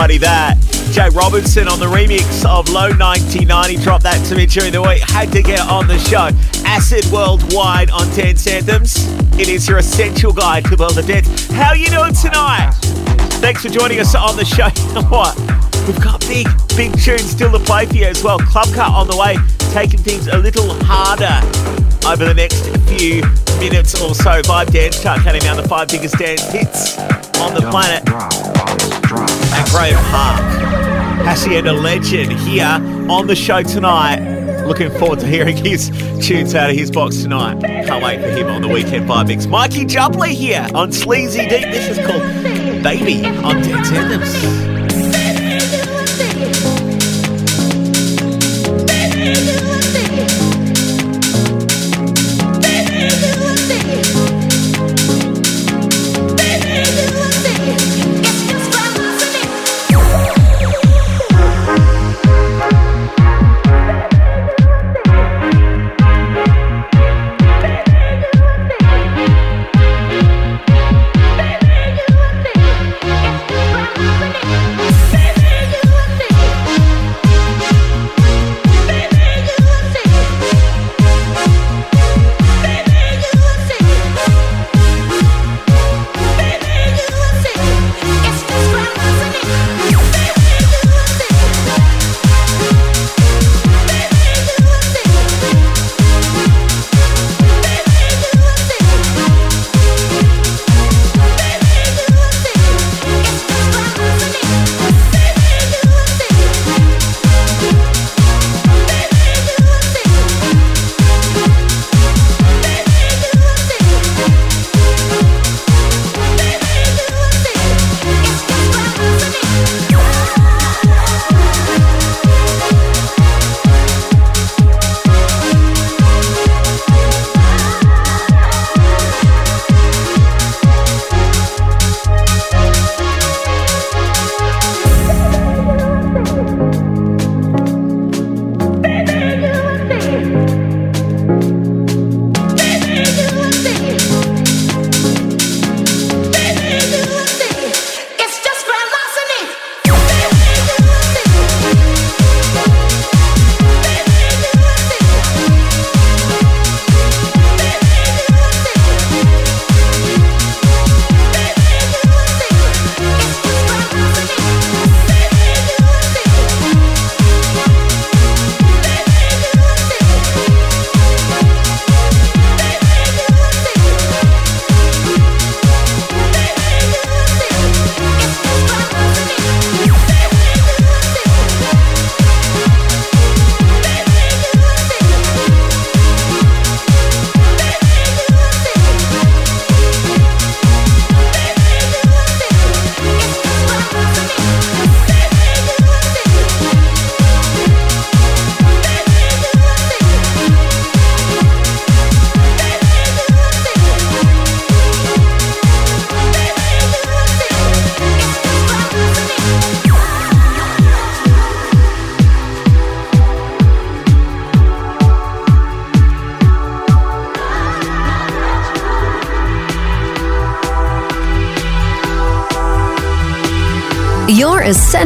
that. 0.03 0.57
Jay 0.91 1.07
Robinson 1.15 1.69
on 1.69 1.79
the 1.79 1.85
remix 1.85 2.43
of 2.45 2.67
Low 2.67 2.91
1990 2.91 3.77
dropped 3.81 4.03
that 4.03 4.19
to 4.27 4.35
me 4.35 4.45
during 4.45 4.73
the 4.73 4.81
week. 4.81 4.99
Had 4.99 5.31
to 5.31 5.41
get 5.41 5.61
on 5.61 5.87
the 5.87 5.97
show. 5.97 6.29
Acid 6.67 7.05
Worldwide 7.09 7.89
on 7.89 8.09
Dance 8.13 8.45
Anthems. 8.45 9.07
It 9.39 9.47
is 9.47 9.67
your 9.67 9.77
essential 9.77 10.33
guide 10.33 10.65
to 10.65 10.75
the 10.75 10.83
world 10.83 10.97
of 10.97 11.07
dance. 11.07 11.49
How 11.51 11.71
you 11.73 11.87
doing 11.87 12.13
tonight? 12.13 12.71
Thanks 13.39 13.61
for 13.63 13.69
joining 13.69 14.01
us 14.01 14.13
on 14.13 14.35
the 14.35 14.43
show. 14.43 14.67
You 14.89 15.01
know 15.01 15.07
what? 15.07 15.39
We've 15.87 16.03
got 16.03 16.19
big, 16.27 16.47
big 16.75 16.91
tunes 16.99 17.31
still 17.31 17.51
to 17.51 17.59
play 17.59 17.85
for 17.85 17.95
you 17.95 18.05
as 18.05 18.21
well. 18.23 18.39
Club 18.39 18.67
Cut 18.73 18.91
on 18.91 19.07
the 19.07 19.15
way, 19.15 19.37
taking 19.71 19.99
things 19.99 20.27
a 20.27 20.37
little 20.37 20.75
harder 20.83 21.39
over 22.05 22.25
the 22.25 22.33
next 22.33 22.67
few 22.91 23.21
minutes 23.57 23.95
or 24.01 24.13
so. 24.13 24.41
Vibe 24.41 24.71
Dance 24.73 25.01
Chart 25.01 25.21
counting 25.21 25.41
down 25.41 25.55
the 25.55 25.67
five 25.67 25.87
biggest 25.87 26.17
dance 26.17 26.43
hits 26.51 26.97
on 27.39 27.53
the 27.53 27.61
planet. 27.71 28.03
Graeme 29.71 29.95
Park, 30.11 30.41
Hacienda 31.25 31.73
legend 31.73 32.31
here 32.31 32.79
on 33.09 33.27
the 33.27 33.35
show 33.35 33.63
tonight. 33.63 34.65
Looking 34.65 34.91
forward 34.91 35.19
to 35.19 35.27
hearing 35.27 35.57
his 35.57 35.89
tunes 36.25 36.55
out 36.55 36.69
of 36.69 36.75
his 36.75 36.89
box 36.89 37.21
tonight. 37.21 37.61
Can't 37.61 38.03
wait 38.03 38.21
for 38.21 38.29
him 38.29 38.47
on 38.47 38.61
the 38.61 38.67
weekend 38.67 39.09
vibe 39.09 39.27
mix. 39.27 39.45
Mikey 39.45 39.85
Jupley 39.85 40.29
here 40.29 40.67
on 40.73 40.91
Sleazy 40.91 41.41
Deep. 41.49 41.63
This 41.63 41.97
is 41.97 42.05
called 42.05 42.21
Baby 42.83 43.25
on 43.43 43.57
Anthems. 43.57 44.72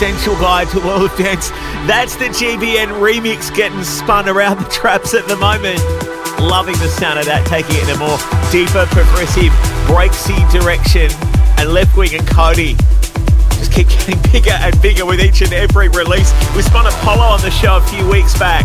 Essential 0.00 0.34
guide 0.36 0.66
to 0.70 0.80
world 0.80 1.10
of 1.10 1.18
dance. 1.18 1.50
That's 1.84 2.16
the 2.16 2.32
GBN 2.32 3.04
remix 3.04 3.54
getting 3.54 3.84
spun 3.84 4.30
around 4.30 4.56
the 4.56 4.68
traps 4.70 5.12
at 5.12 5.28
the 5.28 5.36
moment. 5.36 5.76
Loving 6.40 6.72
the 6.80 6.88
sound 6.88 7.18
of 7.18 7.26
that, 7.26 7.44
taking 7.44 7.76
it 7.76 7.84
in 7.84 7.92
a 7.92 7.98
more 8.00 8.16
deeper, 8.48 8.88
progressive, 8.96 9.52
breaksy 9.92 10.40
direction. 10.48 11.12
And 11.60 11.76
Left 11.76 11.94
Wing 11.98 12.14
and 12.14 12.24
Kody 12.26 12.80
just 13.60 13.76
keep 13.76 13.88
getting 13.92 14.16
bigger 14.32 14.56
and 14.64 14.72
bigger 14.80 15.04
with 15.04 15.20
each 15.20 15.42
and 15.42 15.52
every 15.52 15.90
release. 15.90 16.32
We 16.56 16.62
spun 16.62 16.86
Apollo 16.86 17.36
on 17.36 17.42
the 17.42 17.50
show 17.50 17.76
a 17.76 17.84
few 17.92 18.08
weeks 18.08 18.32
back. 18.38 18.64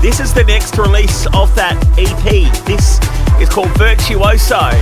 This 0.00 0.18
is 0.18 0.32
the 0.32 0.44
next 0.44 0.78
release 0.78 1.26
of 1.36 1.54
that 1.60 1.76
EP. 2.00 2.48
This 2.64 2.96
is 3.36 3.52
called 3.52 3.68
Virtuoso 3.76 4.72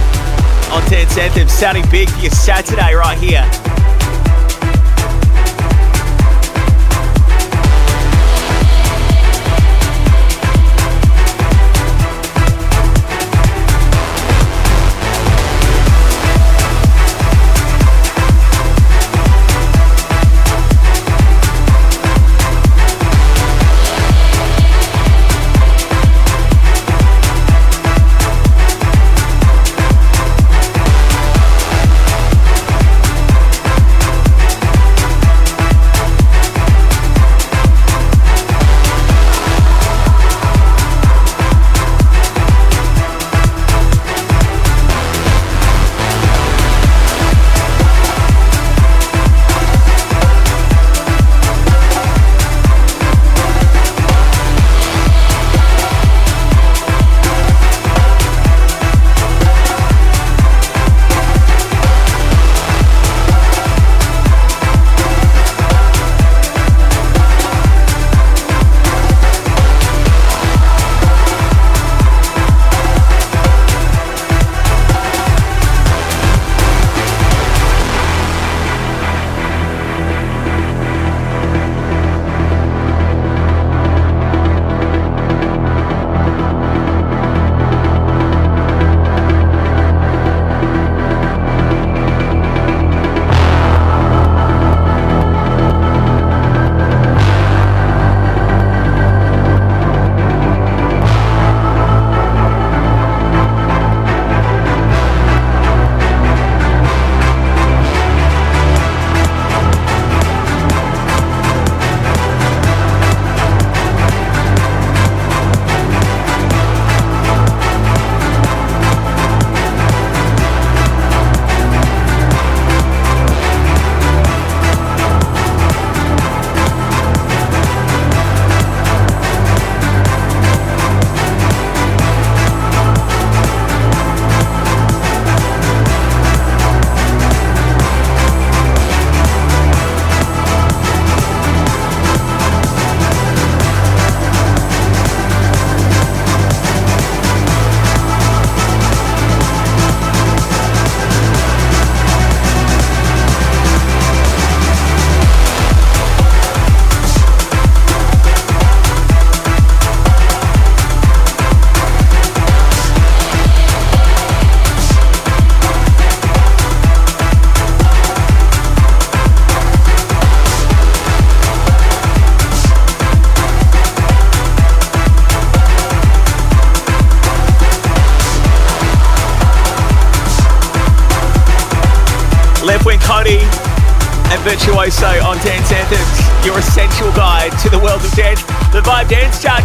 on 0.70 0.78
Dance 0.86 1.18
Anthem. 1.18 1.48
sounding 1.48 1.90
big 1.90 2.08
for 2.08 2.20
your 2.22 2.30
Saturday 2.30 2.94
right 2.94 3.18
here. 3.18 3.42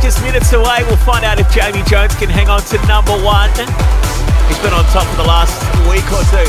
Just 0.04 0.22
minutes 0.22 0.52
away. 0.52 0.84
We'll 0.84 0.98
find 0.98 1.24
out 1.24 1.40
if 1.40 1.50
Jamie 1.50 1.82
Jones 1.88 2.14
can 2.16 2.30
hang 2.30 2.50
on 2.50 2.60
to 2.60 2.76
number 2.88 3.14
one. 3.24 3.50
He's 4.52 4.60
been 4.60 4.76
on 4.76 4.84
top 4.92 5.08
for 5.08 5.16
the 5.16 5.24
last 5.24 5.56
week 5.88 6.04
or 6.12 6.20
two. 6.28 6.44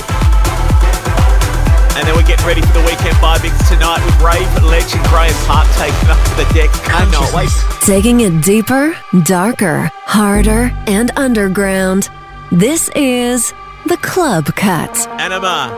And 1.94 2.02
then 2.02 2.16
we're 2.16 2.26
getting 2.26 2.44
ready 2.44 2.62
for 2.62 2.72
the 2.72 2.82
weekend 2.82 3.14
vibings 3.22 3.54
tonight 3.68 4.04
with 4.04 4.20
rave 4.20 4.50
legend 4.64 5.04
Graeme 5.06 5.32
Park 5.46 5.68
taking 5.78 6.10
up 6.10 6.18
to 6.18 6.34
the 6.34 6.52
deck. 6.52 6.70
Cannot 6.82 7.32
wait. 7.32 7.48
Taking 7.80 8.22
it 8.22 8.42
deeper, 8.42 8.96
darker, 9.22 9.88
harder, 10.04 10.72
and 10.88 11.12
underground. 11.16 12.10
This 12.50 12.90
is 12.96 13.54
the 13.86 13.98
Club 13.98 14.46
Cut. 14.56 14.90
Anyma, 15.20 15.70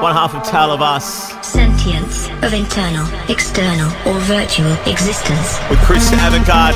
one 0.00 0.14
half 0.14 0.34
of 0.34 0.42
Tale 0.44 0.72
of 0.72 0.80
Us 0.80 1.32
Sentience 1.32 1.41
of 2.42 2.52
internal, 2.52 3.06
external, 3.30 3.88
or 4.06 4.18
virtual 4.26 4.72
existence. 4.86 5.58
with 5.70 5.78
Chris 5.86 6.10
Avantgarde. 6.10 6.74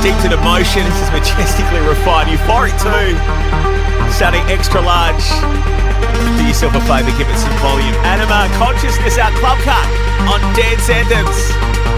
Steeped 0.00 0.24
in 0.24 0.32
emotion, 0.32 0.84
this 0.84 1.00
is 1.04 1.10
majestically 1.12 1.80
refined. 1.84 2.30
Euphoric 2.30 2.74
too. 2.80 3.12
Sounding 4.12 4.42
extra 4.48 4.80
large. 4.80 5.24
Do 6.38 6.46
yourself 6.46 6.74
a 6.74 6.80
favour, 6.88 7.12
give 7.18 7.28
it 7.28 7.38
some 7.38 7.52
volume. 7.60 7.94
Anyma, 8.02 8.48
Consciousness, 8.56 9.18
our 9.18 9.30
club 9.38 9.58
cut 9.60 9.86
on 10.32 10.40
Dance 10.56 10.88
Anthems. 10.88 11.97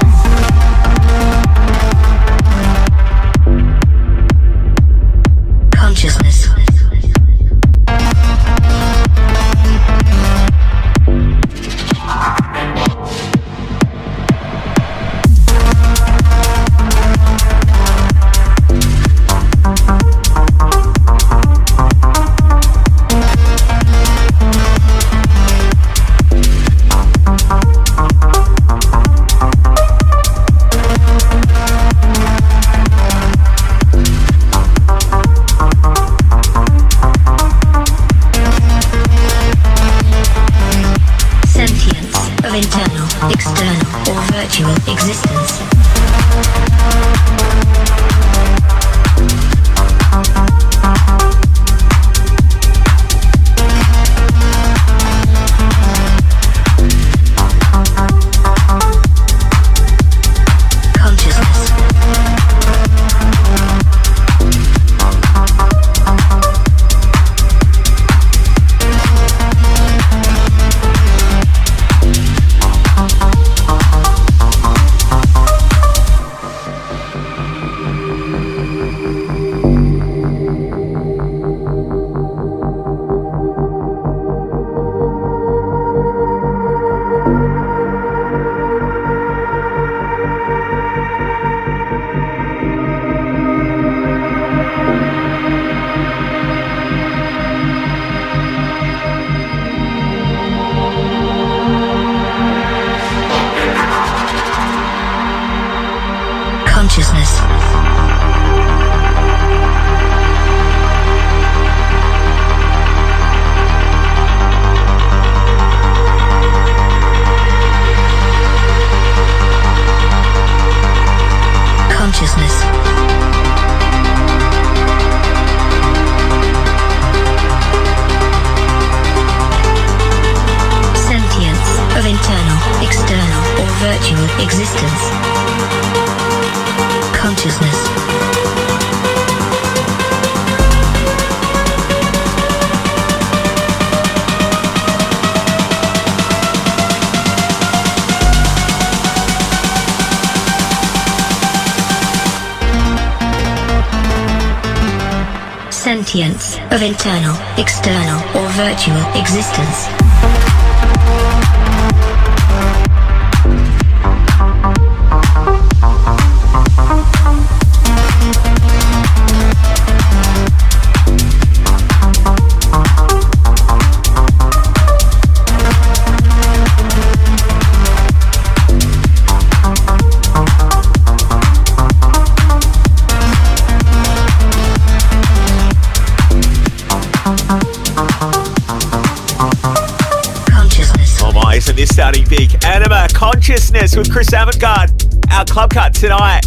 Madness 193.81 193.97
with 193.97 194.11
Chris 194.11 194.29
Avantgarde, 194.29 194.93
our 195.33 195.43
club 195.43 195.71
cut 195.71 195.91
tonight 195.91 196.45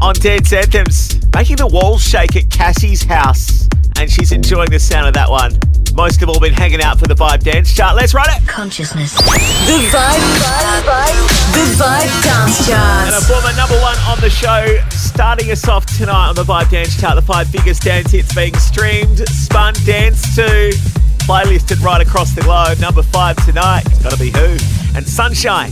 on 0.00 0.12
Dance 0.14 0.52
Anthems, 0.52 1.14
making 1.32 1.54
the 1.54 1.68
walls 1.68 2.02
shake 2.02 2.34
at 2.34 2.50
Cassie's 2.50 3.04
house, 3.04 3.68
and 3.96 4.10
she's 4.10 4.32
enjoying 4.32 4.68
the 4.68 4.80
sound 4.80 5.06
of 5.06 5.14
that 5.14 5.30
one. 5.30 5.52
Most 5.94 6.18
have 6.18 6.28
all 6.28 6.40
been 6.40 6.52
hanging 6.52 6.82
out 6.82 6.98
for 6.98 7.06
the 7.06 7.14
Vibe 7.14 7.44
Dance 7.44 7.72
Chart. 7.72 7.94
Let's 7.94 8.12
run 8.12 8.26
it! 8.30 8.44
Consciousness. 8.48 9.14
The 9.14 9.22
Vibe, 9.22 10.18
Vibe, 10.42 10.82
Vibe, 10.82 11.54
the 11.54 11.64
Vibe 11.78 12.24
Dance 12.24 12.66
Chart. 12.66 13.06
And 13.06 13.14
a 13.14 13.20
former 13.20 13.54
number 13.54 13.78
one 13.78 13.96
on 14.10 14.20
the 14.20 14.28
show, 14.28 14.82
starting 14.90 15.52
us 15.52 15.68
off 15.68 15.86
tonight 15.96 16.30
on 16.30 16.34
the 16.34 16.42
Vibe 16.42 16.70
Dance 16.70 17.00
Chart, 17.00 17.14
the 17.14 17.22
five 17.22 17.52
biggest 17.52 17.82
dance 17.82 18.10
hits 18.10 18.34
being 18.34 18.56
streamed, 18.56 19.18
spun, 19.28 19.74
danced 19.86 20.34
to, 20.34 20.72
playlisted 21.22 21.80
right 21.84 22.04
across 22.04 22.34
the 22.34 22.40
globe. 22.40 22.80
Number 22.80 23.04
five 23.04 23.36
tonight, 23.46 23.84
it's 23.86 24.02
gotta 24.02 24.18
be 24.18 24.30
who? 24.30 24.58
And 24.96 25.06
Sunshine. 25.06 25.70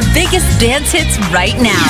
the 0.00 0.10
biggest 0.14 0.58
dance 0.58 0.92
hits 0.92 1.18
right 1.30 1.56
now. 1.60 1.84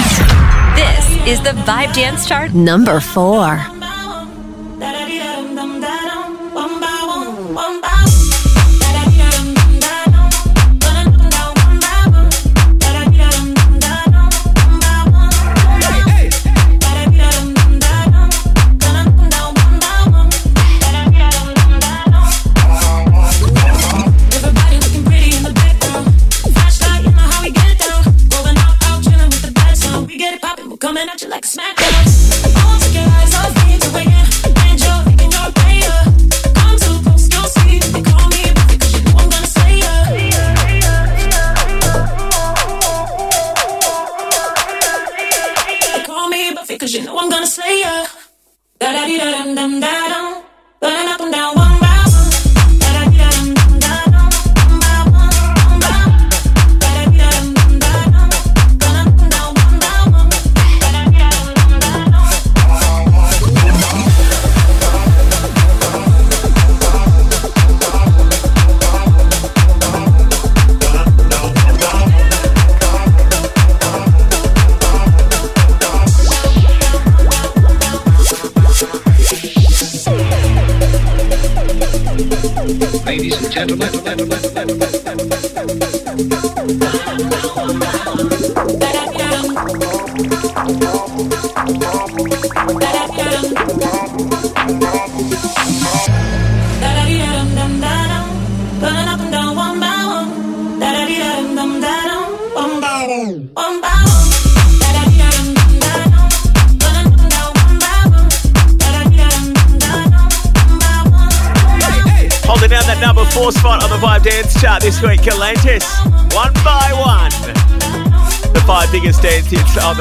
This 0.74 1.28
is 1.28 1.40
the 1.42 1.50
Vibe 1.62 1.94
Dance 1.94 2.26
Chart 2.26 2.52
number 2.52 2.98
four. 2.98 3.79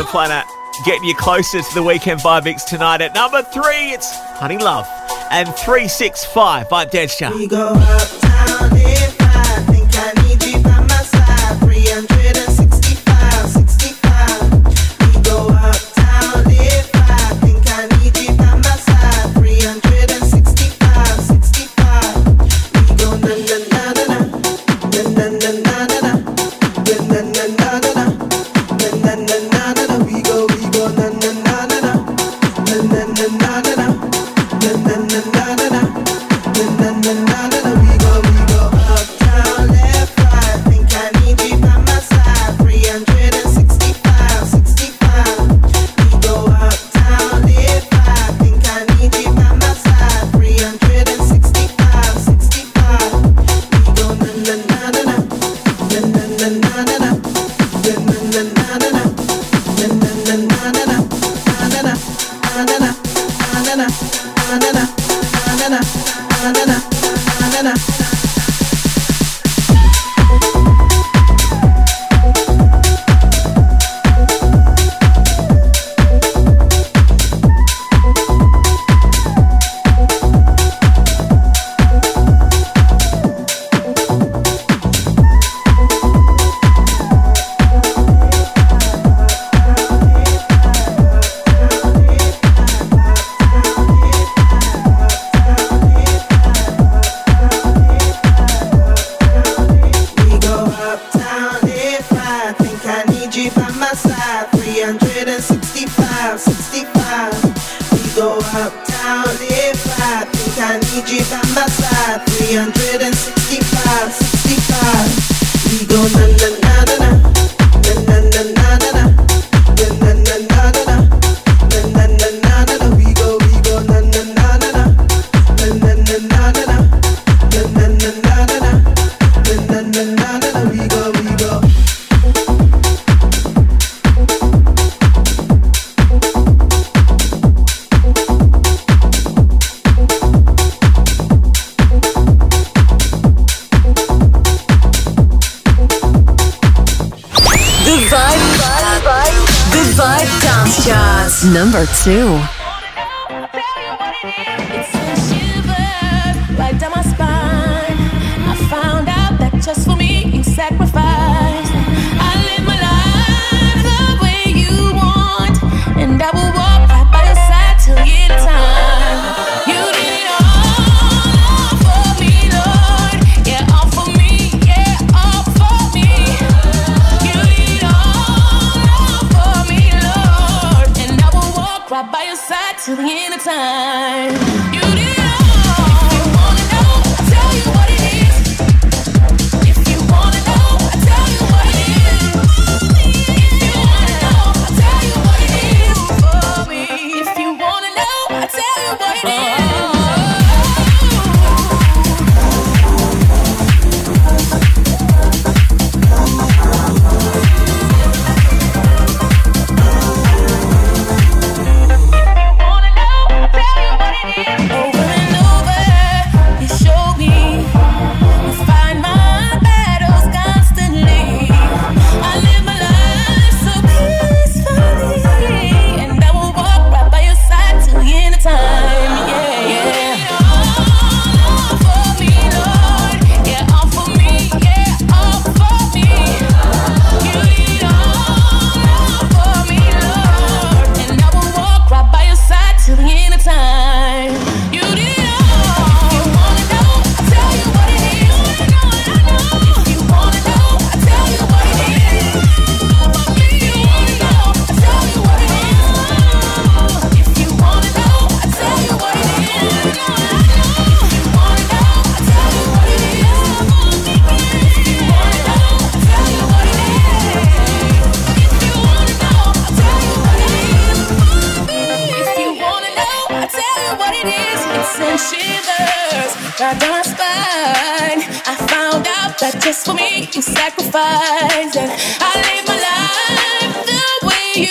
Planet, 0.10 0.46
getting 0.86 1.04
you 1.04 1.14
closer 1.16 1.62
to 1.62 1.74
the 1.76 1.84
weekend 1.84 2.20
vibe 2.22 2.46
mix 2.46 2.64
tonight. 2.64 3.02
At 3.02 3.14
number 3.14 3.44
three, 3.44 3.92
it's 3.92 4.12
Honey 4.38 4.58
Love 4.58 4.88
and 5.30 5.48
365. 5.56 6.66
I'm 6.74 6.90
Dance 6.90 7.16
Chart. 7.16 7.34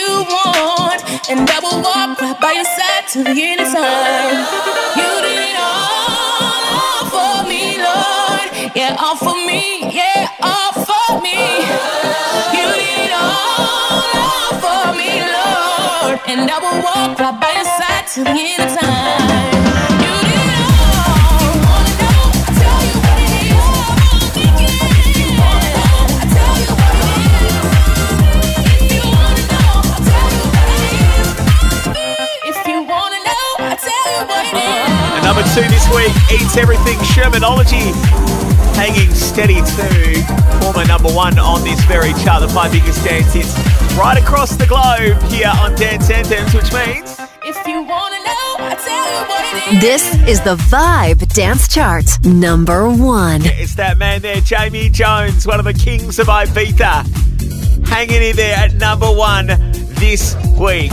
You 0.09 0.25
want, 0.25 1.01
and 1.31 1.41
I 1.45 1.59
will 1.65 1.81
walk 1.85 2.21
right 2.21 2.39
by 2.41 2.53
your 2.59 2.69
side 2.77 3.05
to 3.13 3.19
the 3.29 3.37
end 3.49 3.61
of 3.61 3.69
time. 3.73 4.37
You 5.01 5.11
did 5.25 5.41
it 5.51 5.59
all, 5.69 6.63
all 6.81 7.05
for 7.13 7.37
me, 7.51 7.77
Lord. 7.87 8.49
Yeah, 8.79 8.97
all 9.05 9.17
for 9.17 9.37
me. 9.49 9.63
Yeah, 9.99 10.29
all 10.51 10.73
for 10.89 11.09
me. 11.25 11.39
You 12.57 12.67
did 12.81 12.99
it 13.07 13.13
all, 13.13 14.09
all 14.25 14.53
for 14.65 14.85
me, 14.99 15.11
Lord, 15.37 16.17
and 16.31 16.41
I 16.51 16.57
will 16.65 16.79
walk 16.89 17.19
right 17.21 17.37
by 17.43 17.53
your 17.59 17.69
side 17.79 18.07
to 18.15 18.21
the 18.25 18.37
end 18.53 18.63
of 18.65 18.79
time. 18.79 19.48
Number 35.39 35.55
two 35.55 35.69
this 35.69 35.87
week, 35.95 36.13
Eats 36.33 36.57
Everything 36.57 36.99
Shermanology. 36.99 37.95
Hanging 38.75 39.13
steady 39.15 39.57
to 39.57 40.63
former 40.63 40.85
number 40.85 41.11
one 41.13 41.39
on 41.39 41.63
this 41.63 41.83
very 41.85 42.13
chart, 42.25 42.43
the 42.43 42.49
five 42.49 42.73
biggest 42.73 43.05
dance 43.05 43.33
hits 43.33 43.57
right 43.97 44.19
across 44.21 44.57
the 44.57 44.67
globe 44.67 45.21
here 45.31 45.53
on 45.61 45.75
Dance 45.77 46.11
Anthems, 46.11 46.55
which 46.55 46.73
means 46.73 47.21
If 47.45 47.67
you 47.67 47.83
wanna 47.83 48.19
know, 48.19 48.57
I 48.59 48.77
tell 48.85 49.13
you 49.13 49.29
what 49.29 49.71
it 49.71 49.75
is. 49.75 49.81
This 49.81 50.29
is 50.29 50.41
the 50.41 50.57
Vibe 50.57 51.33
Dance 51.35 51.69
Chart, 51.69 52.07
number 52.25 52.89
one. 52.91 53.43
it's 53.45 53.75
that 53.77 53.99
man 53.99 54.23
there, 54.23 54.41
Jamie 54.41 54.89
Jones, 54.89 55.47
one 55.47 55.59
of 55.61 55.65
the 55.65 55.75
kings 55.75 56.19
of 56.19 56.27
Ibiza, 56.27 57.87
hanging 57.87 58.23
in 58.23 58.37
there 58.37 58.57
at 58.57 58.75
number 58.75 59.11
one 59.11 59.47
this 59.47 60.35
week. 60.59 60.91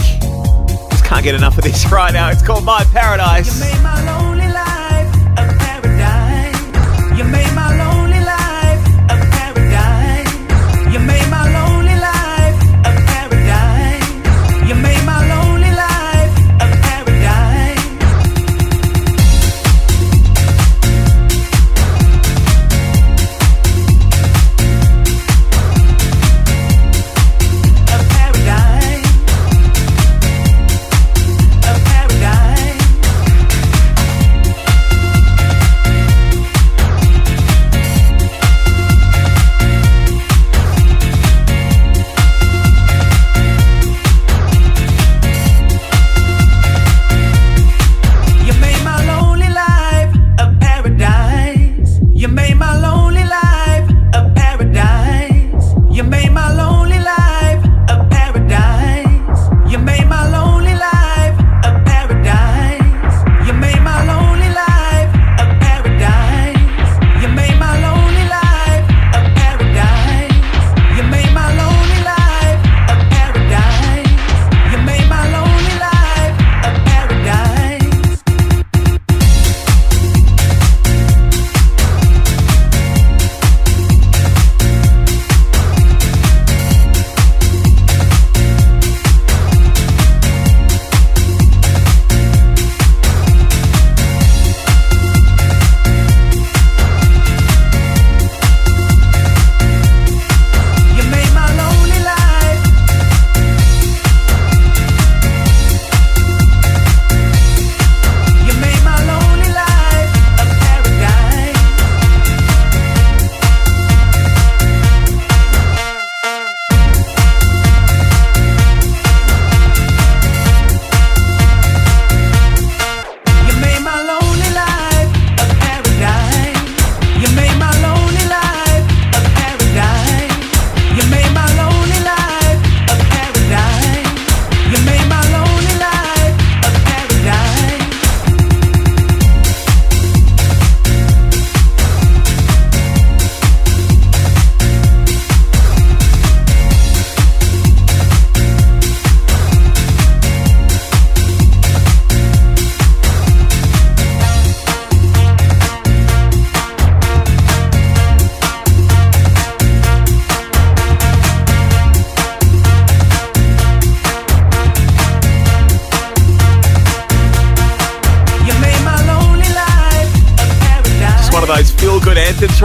Just 0.92 1.06
can't 1.06 1.24
get 1.24 1.36
enough 1.36 1.58
of 1.58 1.64
this 1.64 1.86
right 1.92 2.14
now. 2.14 2.30
It's 2.30 2.44
called 2.44 2.64
My 2.64 2.84
Paradise. 2.86 4.15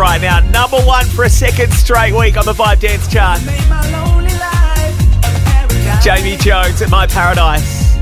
Right 0.01 0.23
now. 0.23 0.41
Number 0.41 0.79
one 0.79 1.05
for 1.05 1.25
a 1.25 1.29
second 1.29 1.71
straight 1.75 2.15
week 2.15 2.39
on 2.39 2.47
the 2.47 2.55
Vibe 2.55 2.81
Dance 2.81 3.07
Chart. 3.07 3.39
Jamie 6.03 6.39
Jones 6.39 6.81
at 6.81 6.89
My 6.89 7.07
Paradise. 7.07 7.93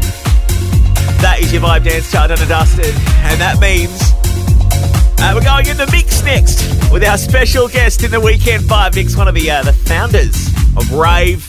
That 1.20 1.38
is 1.40 1.52
your 1.52 1.60
Vibe 1.60 1.82
Dance 1.82 2.08
Chart 2.12 2.30
and 2.30 2.38
dusted. 2.48 2.94
And 3.26 3.40
that 3.40 3.58
means 3.58 3.98
uh, 5.18 5.32
we're 5.34 5.42
going 5.42 5.66
in 5.66 5.76
the 5.76 5.88
mix 5.90 6.22
next 6.22 6.92
with 6.92 7.02
our 7.02 7.18
special 7.18 7.66
guest 7.66 8.04
in 8.04 8.12
the 8.12 8.20
Weekend 8.20 8.62
Vibe 8.62 8.94
Mix, 8.94 9.16
one 9.16 9.26
of 9.26 9.34
the, 9.34 9.50
uh, 9.50 9.64
the 9.64 9.72
founders 9.72 10.46
of 10.76 10.92
Rave, 10.92 11.48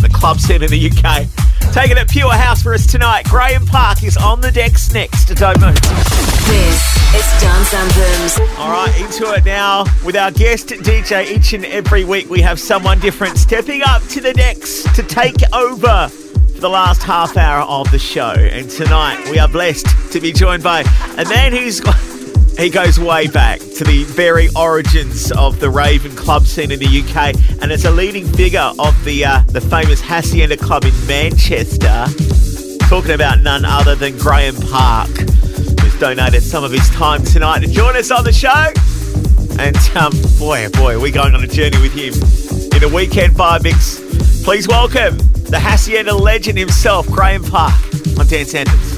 the 0.00 0.10
club 0.14 0.38
scene 0.38 0.62
in 0.62 0.70
the 0.70 0.90
UK. 0.90 1.26
Taking 1.72 1.96
it 1.96 2.08
pure 2.08 2.30
house 2.30 2.62
for 2.62 2.72
us 2.72 2.86
tonight. 2.86 3.24
Graeme 3.24 3.66
Park 3.66 4.04
is 4.04 4.16
on 4.16 4.40
the 4.40 4.52
decks 4.52 4.94
next. 4.94 5.24
Don't 5.34 5.60
move. 5.60 5.74
This 6.46 6.97
is 7.14 7.40
Dance 7.40 7.72
Anthems. 7.72 8.38
All 8.58 8.70
right, 8.70 9.00
into 9.00 9.32
it 9.32 9.44
now 9.44 9.84
with 10.04 10.14
our 10.14 10.30
guest 10.30 10.68
DJ. 10.68 11.30
Each 11.30 11.54
and 11.54 11.64
every 11.64 12.04
week, 12.04 12.28
we 12.28 12.42
have 12.42 12.60
someone 12.60 12.98
different 13.00 13.38
stepping 13.38 13.82
up 13.82 14.02
to 14.08 14.20
the 14.20 14.34
decks 14.34 14.82
to 14.94 15.02
take 15.02 15.36
over 15.54 16.08
for 16.08 16.60
the 16.60 16.68
last 16.68 17.02
half 17.02 17.36
hour 17.36 17.62
of 17.62 17.90
the 17.90 17.98
show. 17.98 18.32
And 18.32 18.68
tonight, 18.68 19.26
we 19.30 19.38
are 19.38 19.48
blessed 19.48 19.86
to 20.12 20.20
be 20.20 20.32
joined 20.32 20.62
by 20.62 20.80
a 21.16 21.24
man 21.28 21.52
who's 21.52 21.80
he 22.58 22.68
goes 22.68 22.98
way 23.00 23.26
back 23.26 23.60
to 23.60 23.84
the 23.84 24.04
very 24.04 24.48
origins 24.54 25.32
of 25.32 25.60
the 25.60 25.70
rave 25.70 26.04
and 26.04 26.16
club 26.16 26.44
scene 26.44 26.70
in 26.70 26.78
the 26.78 27.00
UK, 27.00 27.34
and 27.62 27.72
is 27.72 27.86
a 27.86 27.90
leading 27.90 28.26
figure 28.26 28.70
of 28.78 29.04
the 29.04 29.24
uh, 29.24 29.40
the 29.48 29.62
famous 29.62 30.02
Hacienda 30.02 30.58
Club 30.58 30.84
in 30.84 31.06
Manchester. 31.06 32.04
Talking 32.88 33.12
about 33.12 33.40
none 33.40 33.64
other 33.64 33.94
than 33.94 34.16
Graeme 34.18 34.56
Park, 34.56 35.10
donated 35.98 36.42
some 36.42 36.62
of 36.62 36.70
his 36.70 36.88
time 36.90 37.24
tonight 37.24 37.60
to 37.60 37.66
join 37.66 37.96
us 37.96 38.10
on 38.10 38.22
the 38.22 38.32
show. 38.32 38.72
And 39.58 39.76
um, 39.96 40.12
boy, 40.38 40.66
oh 40.66 40.70
boy, 40.70 41.00
we're 41.00 41.12
going 41.12 41.34
on 41.34 41.42
a 41.42 41.46
journey 41.46 41.80
with 41.80 41.92
him 41.92 42.14
in 42.76 42.84
a 42.84 42.94
weekend 42.94 43.34
vibe 43.34 43.64
mix. 43.64 43.98
Please 44.44 44.68
welcome 44.68 45.16
the 45.50 45.58
Hacienda 45.58 46.14
legend 46.14 46.56
himself, 46.56 47.06
Graeme 47.08 47.42
Park, 47.42 47.74
on 48.18 48.26
Dance 48.26 48.54
Anthems. 48.54 48.97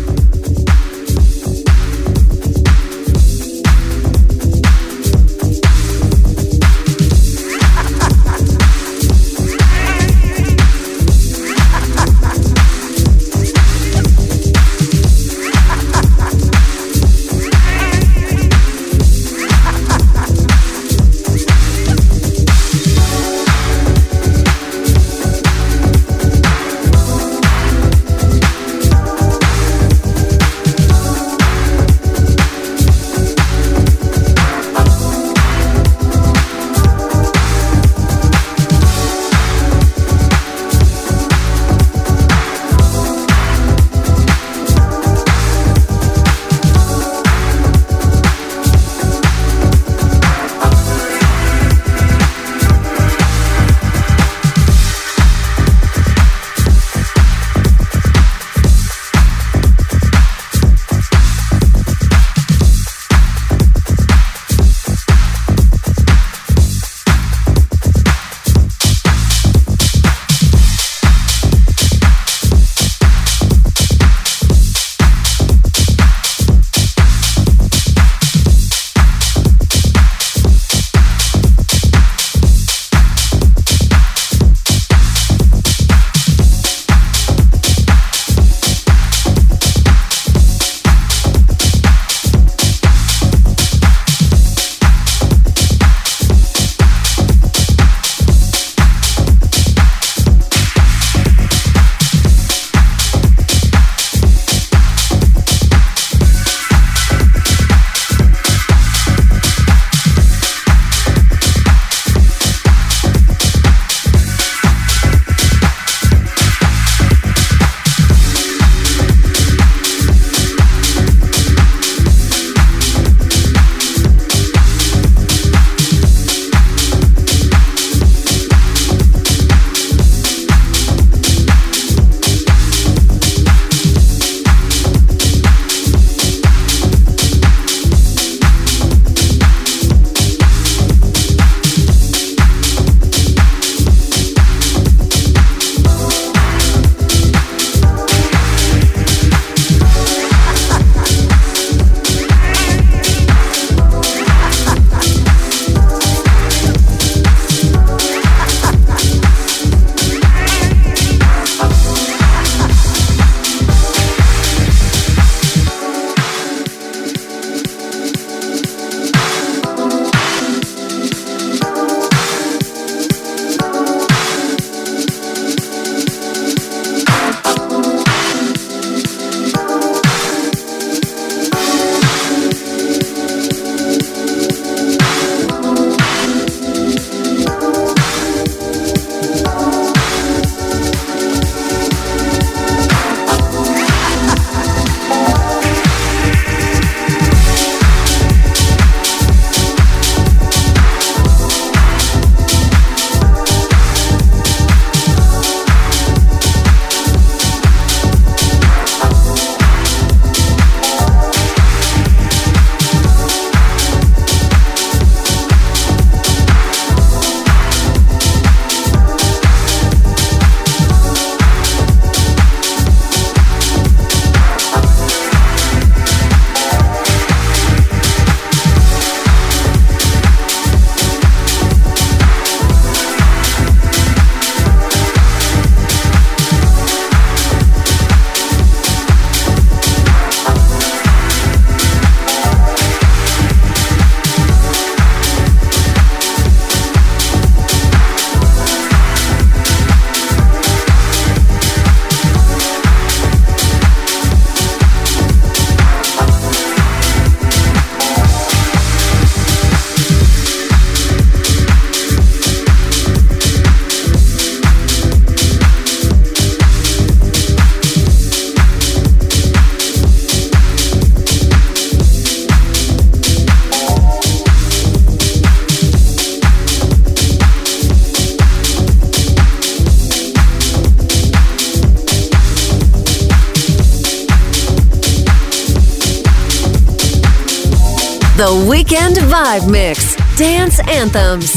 Weekend 288.90 289.18
Vibe 289.18 289.70
Mix. 289.70 290.16
Dance 290.36 290.80
Anthems. 290.88 291.49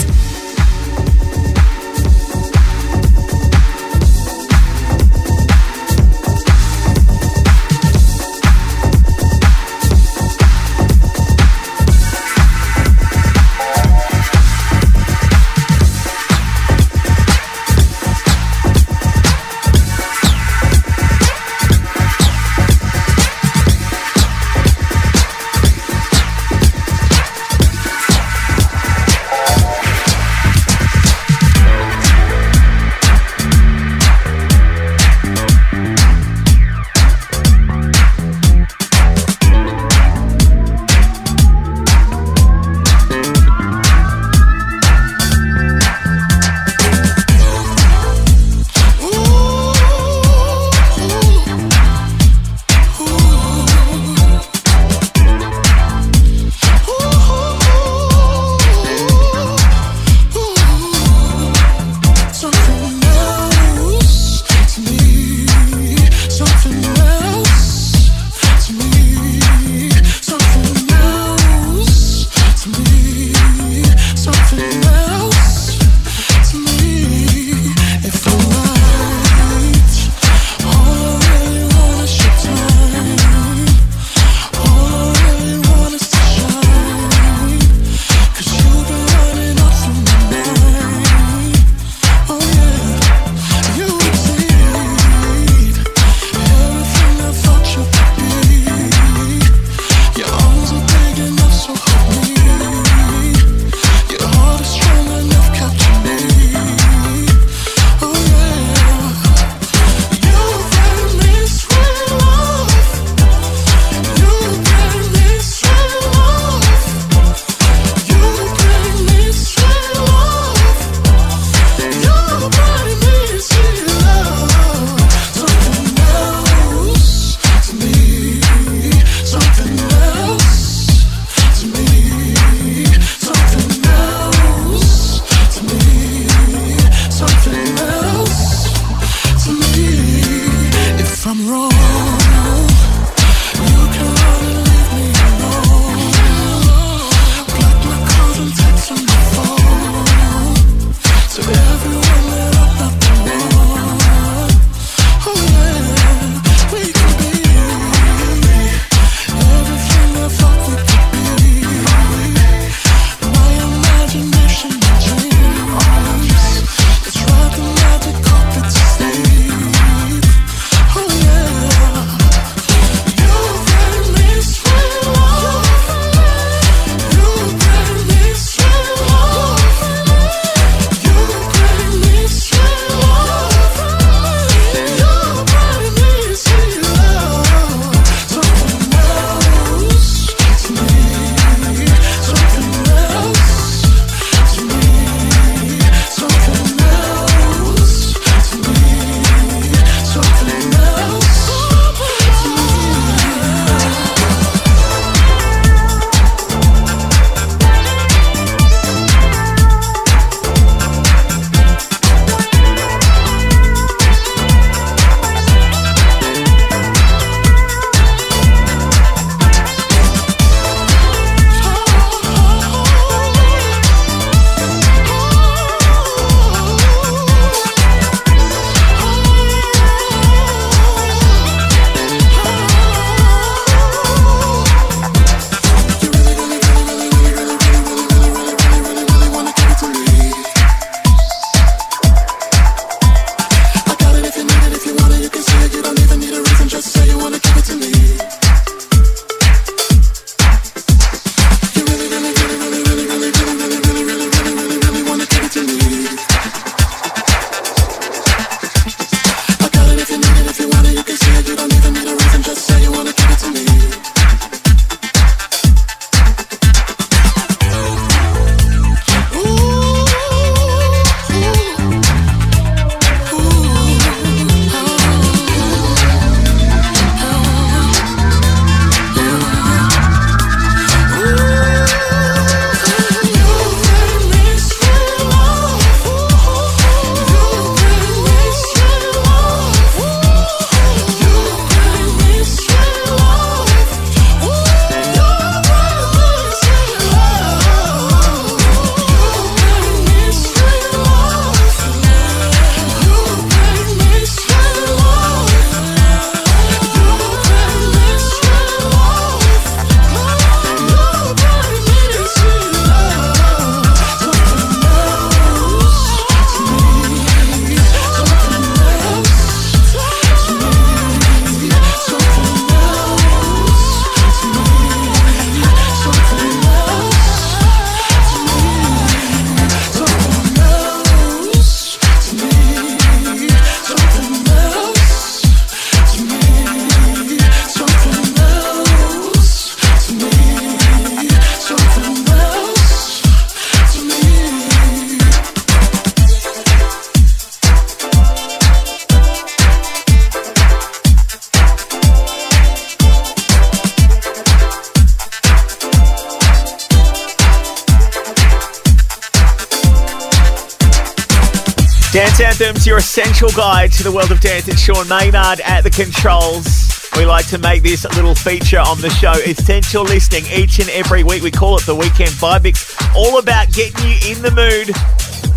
Essential 363.16 363.52
guide 363.52 363.92
to 363.92 364.02
the 364.02 364.12
world 364.12 364.32
of 364.32 364.42
dance. 364.42 364.68
It's 364.68 364.80
Sean 364.80 365.08
Maynard 365.08 365.60
at 365.60 365.82
the 365.82 365.92
controls. 365.92 367.00
We 367.16 367.28
like 367.28 367.46
to 367.50 367.60
make 367.60 367.84
this 367.84 368.06
little 368.16 368.34
feature 368.34 368.80
on 368.80 369.00
the 369.02 369.10
show, 369.12 369.34
Essential 369.34 370.02
Listening, 370.02 370.46
each 370.52 370.80
and 370.80 370.90
every 370.90 371.24
week. 371.24 371.44
We 371.44 371.52
call 371.52 371.78
it 371.78 371.86
the 371.86 371.94
Weekend 371.94 372.32
Vibe 372.32 372.64
Mix, 372.64 372.98
all 373.16 373.38
about 373.38 373.72
getting 373.72 374.02
you 374.02 374.34
in 374.34 374.42
the 374.42 374.50
mood 374.50 374.98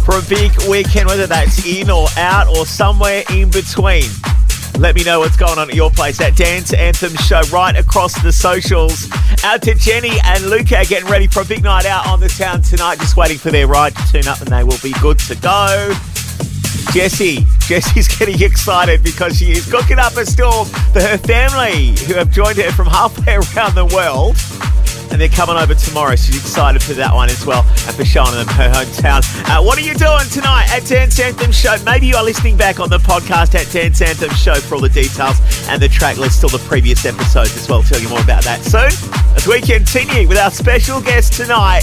for 0.05 0.19
a 0.19 0.23
big 0.29 0.53
weekend, 0.69 1.09
whether 1.09 1.27
that's 1.27 1.65
in 1.65 1.89
or 1.89 2.09
out 2.19 2.47
or 2.49 2.67
somewhere 2.67 3.25
in 3.33 3.49
between. 3.49 4.05
Let 4.77 4.95
me 4.95 5.03
know 5.03 5.21
what's 5.21 5.39
going 5.39 5.59
on 5.59 5.71
at 5.71 5.75
your 5.75 5.91
place. 5.91 6.19
That 6.19 6.37
Dance 6.37 6.75
Anthem 6.75 7.17
show 7.25 7.41
right 7.51 7.75
across 7.75 8.21
the 8.23 8.33
socials. 8.33 9.11
Out 9.45 9.63
to 9.63 9.75
Jenny 9.75 10.13
and 10.25 10.45
Luca 10.51 10.85
getting 10.85 11.09
ready 11.09 11.27
for 11.27 11.41
a 11.41 11.47
big 11.47 11.63
night 11.63 11.87
out 11.87 12.07
on 12.07 12.21
the 12.21 12.29
town 12.29 12.61
tonight. 12.61 12.99
Just 12.99 13.17
waiting 13.17 13.39
for 13.39 13.51
their 13.51 13.67
ride 13.67 13.97
to 13.97 14.13
tune 14.13 14.29
up 14.29 14.43
and 14.43 14.49
they 14.49 14.63
will 14.63 14.79
be 14.83 14.93
good 15.01 15.19
to 15.21 15.35
go. 15.37 15.97
Jessie, 16.93 17.46
Jessie's 17.67 18.07
getting 18.07 18.41
excited 18.41 19.03
because 19.03 19.37
she 19.37 19.51
is 19.51 19.69
cooking 19.69 19.99
up 19.99 20.17
a 20.17 20.25
storm 20.25 20.67
for 20.95 21.01
her 21.01 21.19
family 21.19 21.99
who 22.07 22.15
have 22.15 22.31
joined 22.31 22.57
her 22.59 22.71
from 22.71 22.87
halfway 22.87 23.35
around 23.57 23.75
the 23.75 23.87
world. 23.93 24.37
And 25.11 25.21
they're 25.21 25.29
coming 25.29 25.57
over 25.57 25.75
tomorrow. 25.75 26.15
She's 26.15 26.37
excited 26.37 26.81
for 26.81 26.93
that 26.95 27.13
one 27.13 27.29
as 27.29 27.45
well 27.45 27.63
and 27.87 27.97
for 27.97 28.05
showing 28.05 28.33
them 28.33 28.47
her 28.47 28.71
hometown. 28.71 29.23
Uh, 29.49 29.63
what 29.63 29.79
are 29.79 29.83
you 29.83 29.95
doing 29.95 30.29
tonight 30.31 30.67
at 30.71 30.87
Dance 30.87 31.19
Anthem 31.19 31.51
Show? 31.51 31.77
Maybe 31.85 32.07
you 32.07 32.15
are 32.15 32.23
listening 32.23 32.57
back 32.57 32.79
on 32.79 32.89
the 32.89 32.99
podcast 32.99 33.55
at 33.57 33.71
Dance 33.73 34.01
Anthem 34.01 34.31
Show 34.31 34.55
for 34.55 34.77
all 34.77 34.81
the 34.81 34.89
details 34.89 35.39
and 35.69 35.83
the 35.83 35.89
track 35.89 36.19
list 36.19 36.45
or 36.45 36.51
the 36.51 36.63
previous 36.69 37.05
episodes 37.05 37.57
as 37.57 37.69
well. 37.69 37.83
Tell 37.83 38.01
you 38.01 38.09
more 38.09 38.23
about 38.23 38.45
that 38.45 38.63
soon 38.63 38.95
as 39.35 39.47
we 39.47 39.61
continue 39.61 40.29
with 40.29 40.39
our 40.39 40.53
special 40.53 41.01
guest 41.01 41.33
tonight. 41.33 41.83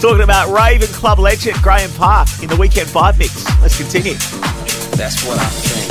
Talking 0.00 0.22
about 0.22 0.50
rave 0.50 0.82
and 0.82 0.90
club 0.90 1.20
legend 1.20 1.56
Graeme 1.62 1.90
Park 1.90 2.28
in 2.42 2.48
the 2.48 2.56
Weekend 2.56 2.88
Vibe 2.88 3.18
Mix. 3.18 3.46
Let's 3.60 3.76
continue. 3.76 4.14
That's 5.02 5.26
what 5.26 5.36
I 5.36 5.46
think 5.46 5.81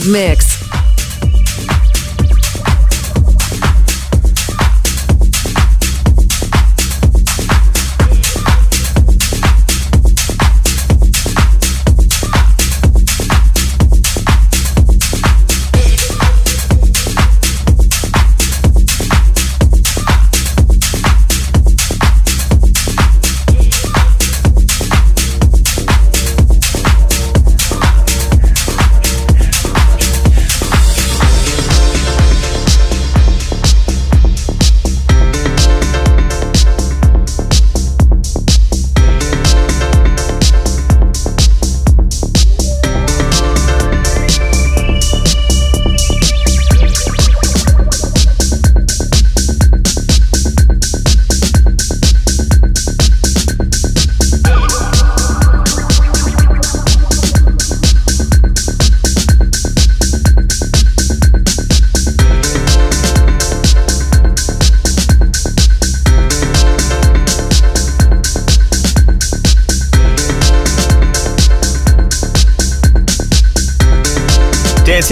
Vibe 0.00 0.12
Mix. 0.12 0.39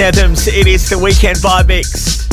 It 0.01 0.69
is 0.69 0.89
the 0.89 0.97
weekend 0.97 1.39
vibe 1.39 1.67
mix. 1.67 2.29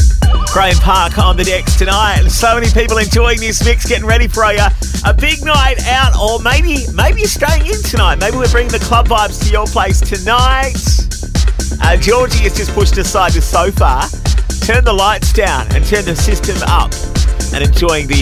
Graeme 0.53 0.77
Park 0.85 1.17
on 1.17 1.35
the 1.35 1.43
decks 1.43 1.75
tonight. 1.75 2.29
So 2.29 2.53
many 2.53 2.69
people 2.69 2.99
enjoying 2.99 3.39
this 3.39 3.65
mix, 3.65 3.89
getting 3.89 4.05
ready 4.05 4.27
for 4.27 4.43
a, 4.43 4.69
a 5.03 5.13
big 5.15 5.43
night 5.43 5.81
out, 5.87 6.13
or 6.13 6.37
maybe 6.45 6.85
maybe 6.93 7.21
you're 7.21 7.27
staying 7.27 7.65
in 7.65 7.81
tonight. 7.81 8.19
Maybe 8.19 8.37
we're 8.37 8.51
bringing 8.53 8.71
the 8.71 8.85
club 8.85 9.07
vibes 9.07 9.41
to 9.41 9.49
your 9.49 9.65
place 9.65 9.99
tonight. 9.99 10.77
Uh, 11.81 11.97
Georgie 11.97 12.45
has 12.45 12.55
just 12.55 12.69
pushed 12.77 12.97
aside 12.97 13.33
the 13.33 13.41
sofa, 13.41 14.05
turned 14.61 14.85
the 14.85 14.93
lights 14.93 15.33
down, 15.33 15.65
and 15.73 15.83
turned 15.83 16.05
the 16.05 16.15
system 16.15 16.61
up, 16.69 16.93
and 17.49 17.65
enjoying 17.65 18.05
the 18.05 18.21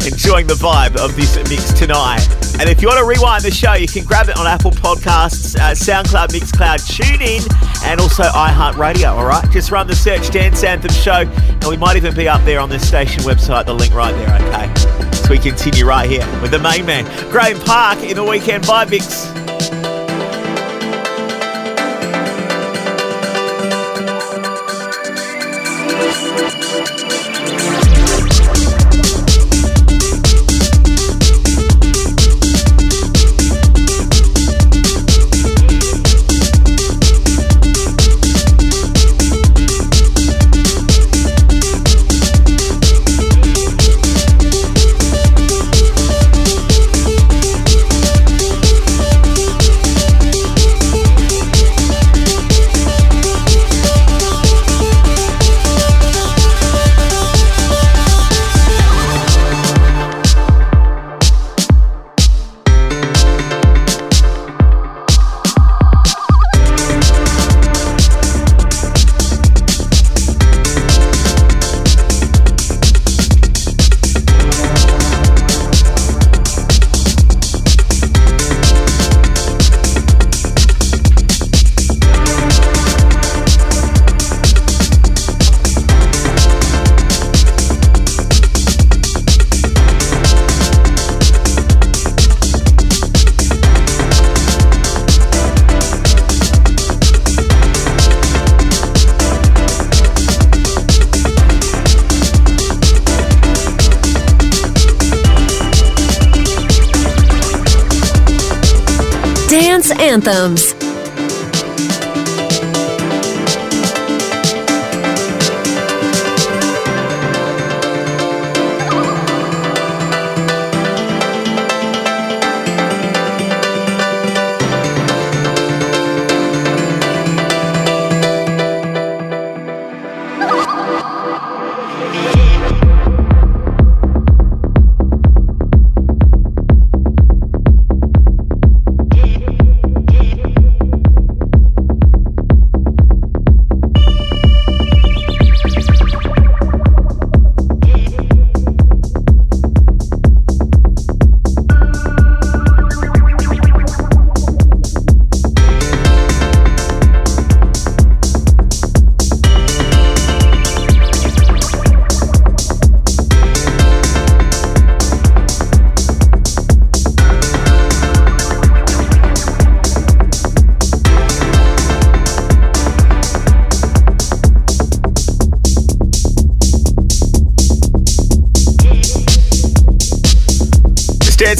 enjoying 0.08 0.46
the 0.46 0.56
vibe 0.56 0.96
of 0.96 1.14
this 1.16 1.36
mix 1.52 1.74
tonight. 1.74 2.24
And 2.56 2.68
if 2.68 2.80
you 2.80 2.88
want 2.88 3.00
to 3.00 3.04
rewind 3.04 3.44
the 3.44 3.50
show, 3.50 3.74
you 3.74 3.88
can 3.88 4.04
grab 4.04 4.30
it 4.30 4.38
on 4.38 4.46
Apple 4.46 4.70
Podcasts, 4.72 5.56
uh, 5.56 5.76
SoundCloud, 5.76 6.28
Mixcloud, 6.28 6.80
TuneIn, 6.88 7.44
and 7.84 8.00
also 8.00 8.22
iHeartRadio. 8.24 9.12
All 9.12 9.26
right, 9.26 9.48
just 9.50 9.70
run 9.70 9.86
the 9.86 9.94
search 9.94 10.30
Dance 10.30 10.62
Anthem 10.64 10.92
Show, 10.92 11.28
and 11.28 11.64
we 11.64 11.76
might 11.76 11.96
even 11.96 12.14
be 12.14 12.28
up 12.28 12.44
there 12.44 12.60
on 12.60 12.68
the 12.68 12.78
station 12.78 13.22
website. 13.22 13.66
The 13.66 13.74
link 13.74 13.94
right 13.94 14.12
there. 14.12 14.34
Okay, 14.36 15.12
so 15.12 15.30
we 15.30 15.38
continue 15.38 15.84
right 15.86 16.08
here 16.08 16.26
with 16.40 16.50
the 16.50 16.58
main 16.58 16.86
man, 16.86 17.04
Graeme 17.30 17.58
Park, 17.60 17.98
in 18.02 18.16
the 18.16 18.24
weekend 18.24 18.64
vibe 18.64 18.90
mix. 18.90 19.19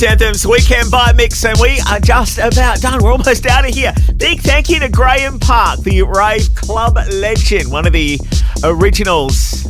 Dance 0.00 0.12
Anthems 0.22 0.46
Weekend 0.46 0.90
Vibe 0.90 1.16
Mix, 1.16 1.44
and 1.44 1.58
we 1.60 1.78
are 1.90 2.00
just 2.00 2.38
about 2.38 2.80
done. 2.80 3.02
We're 3.02 3.12
almost 3.12 3.44
out 3.44 3.68
of 3.68 3.74
here. 3.74 3.92
Big 4.16 4.40
thank 4.40 4.70
you 4.70 4.80
to 4.80 4.88
Graeme 4.88 5.38
Park, 5.38 5.80
the 5.80 6.00
rave 6.00 6.54
club 6.54 6.96
legend, 7.12 7.70
one 7.70 7.86
of 7.86 7.92
the 7.92 8.18
originals 8.64 9.66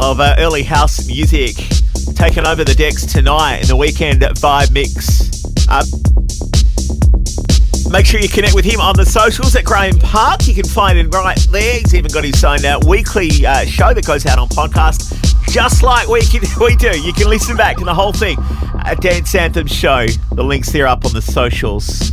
of 0.00 0.20
uh, 0.20 0.36
early 0.38 0.62
house 0.62 1.06
music, 1.06 1.56
taking 2.14 2.46
over 2.46 2.64
the 2.64 2.74
decks 2.74 3.04
tonight 3.04 3.58
in 3.58 3.66
the 3.68 3.76
Weekend 3.76 4.22
Vibe 4.22 4.72
Mix. 4.72 5.44
Uh, 5.68 5.84
Make 7.90 8.06
sure 8.06 8.20
you 8.20 8.28
connect 8.30 8.54
with 8.54 8.64
him 8.64 8.80
on 8.80 8.96
the 8.96 9.04
socials 9.04 9.54
at 9.54 9.64
Graeme 9.64 9.98
Park. 9.98 10.48
You 10.48 10.54
can 10.54 10.64
find 10.64 10.96
him 10.96 11.10
right 11.10 11.36
there. 11.50 11.78
He's 11.80 11.94
even 11.94 12.10
got 12.10 12.24
his 12.24 12.40
signed 12.40 12.64
out 12.64 12.86
weekly 12.86 13.44
uh, 13.44 13.66
show 13.66 13.92
that 13.92 14.06
goes 14.06 14.24
out 14.24 14.38
on 14.38 14.48
podcast, 14.48 15.12
just 15.50 15.82
like 15.82 16.08
we, 16.08 16.22
can, 16.22 16.40
we 16.60 16.74
do. 16.74 16.98
You 16.98 17.12
can 17.12 17.28
listen 17.28 17.54
back 17.54 17.76
to 17.76 17.84
the 17.84 17.92
whole 17.92 18.14
thing 18.14 18.38
at 18.92 19.00
Dance 19.00 19.34
Anthem 19.34 19.66
Show. 19.66 20.06
The 20.32 20.44
links 20.44 20.70
there 20.70 20.86
up 20.86 21.06
on 21.06 21.14
the 21.14 21.22
socials. 21.22 22.12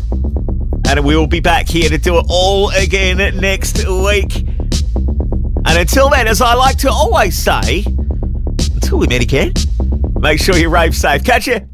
And 0.88 1.03
we 1.03 1.15
will 1.15 1.27
be 1.27 1.41
back 1.41 1.68
here 1.68 1.89
to 1.89 1.97
do 1.97 2.18
it 2.18 2.26
all 2.30 2.69
again 2.69 3.18
next 3.38 3.85
week. 3.85 4.47
And 5.65 5.77
until 5.77 6.10
then, 6.10 6.27
as 6.27 6.41
I 6.41 6.53
like 6.53 6.77
to 6.80 6.89
always 6.89 7.38
say, 7.38 7.84
until 7.85 8.97
we 8.97 9.07
meet 9.07 9.22
again, 9.22 9.53
make 10.19 10.39
sure 10.39 10.56
you 10.56 10.69
rave 10.69 10.95
safe. 10.95 11.23
Catch 11.23 11.47
you. 11.47 11.69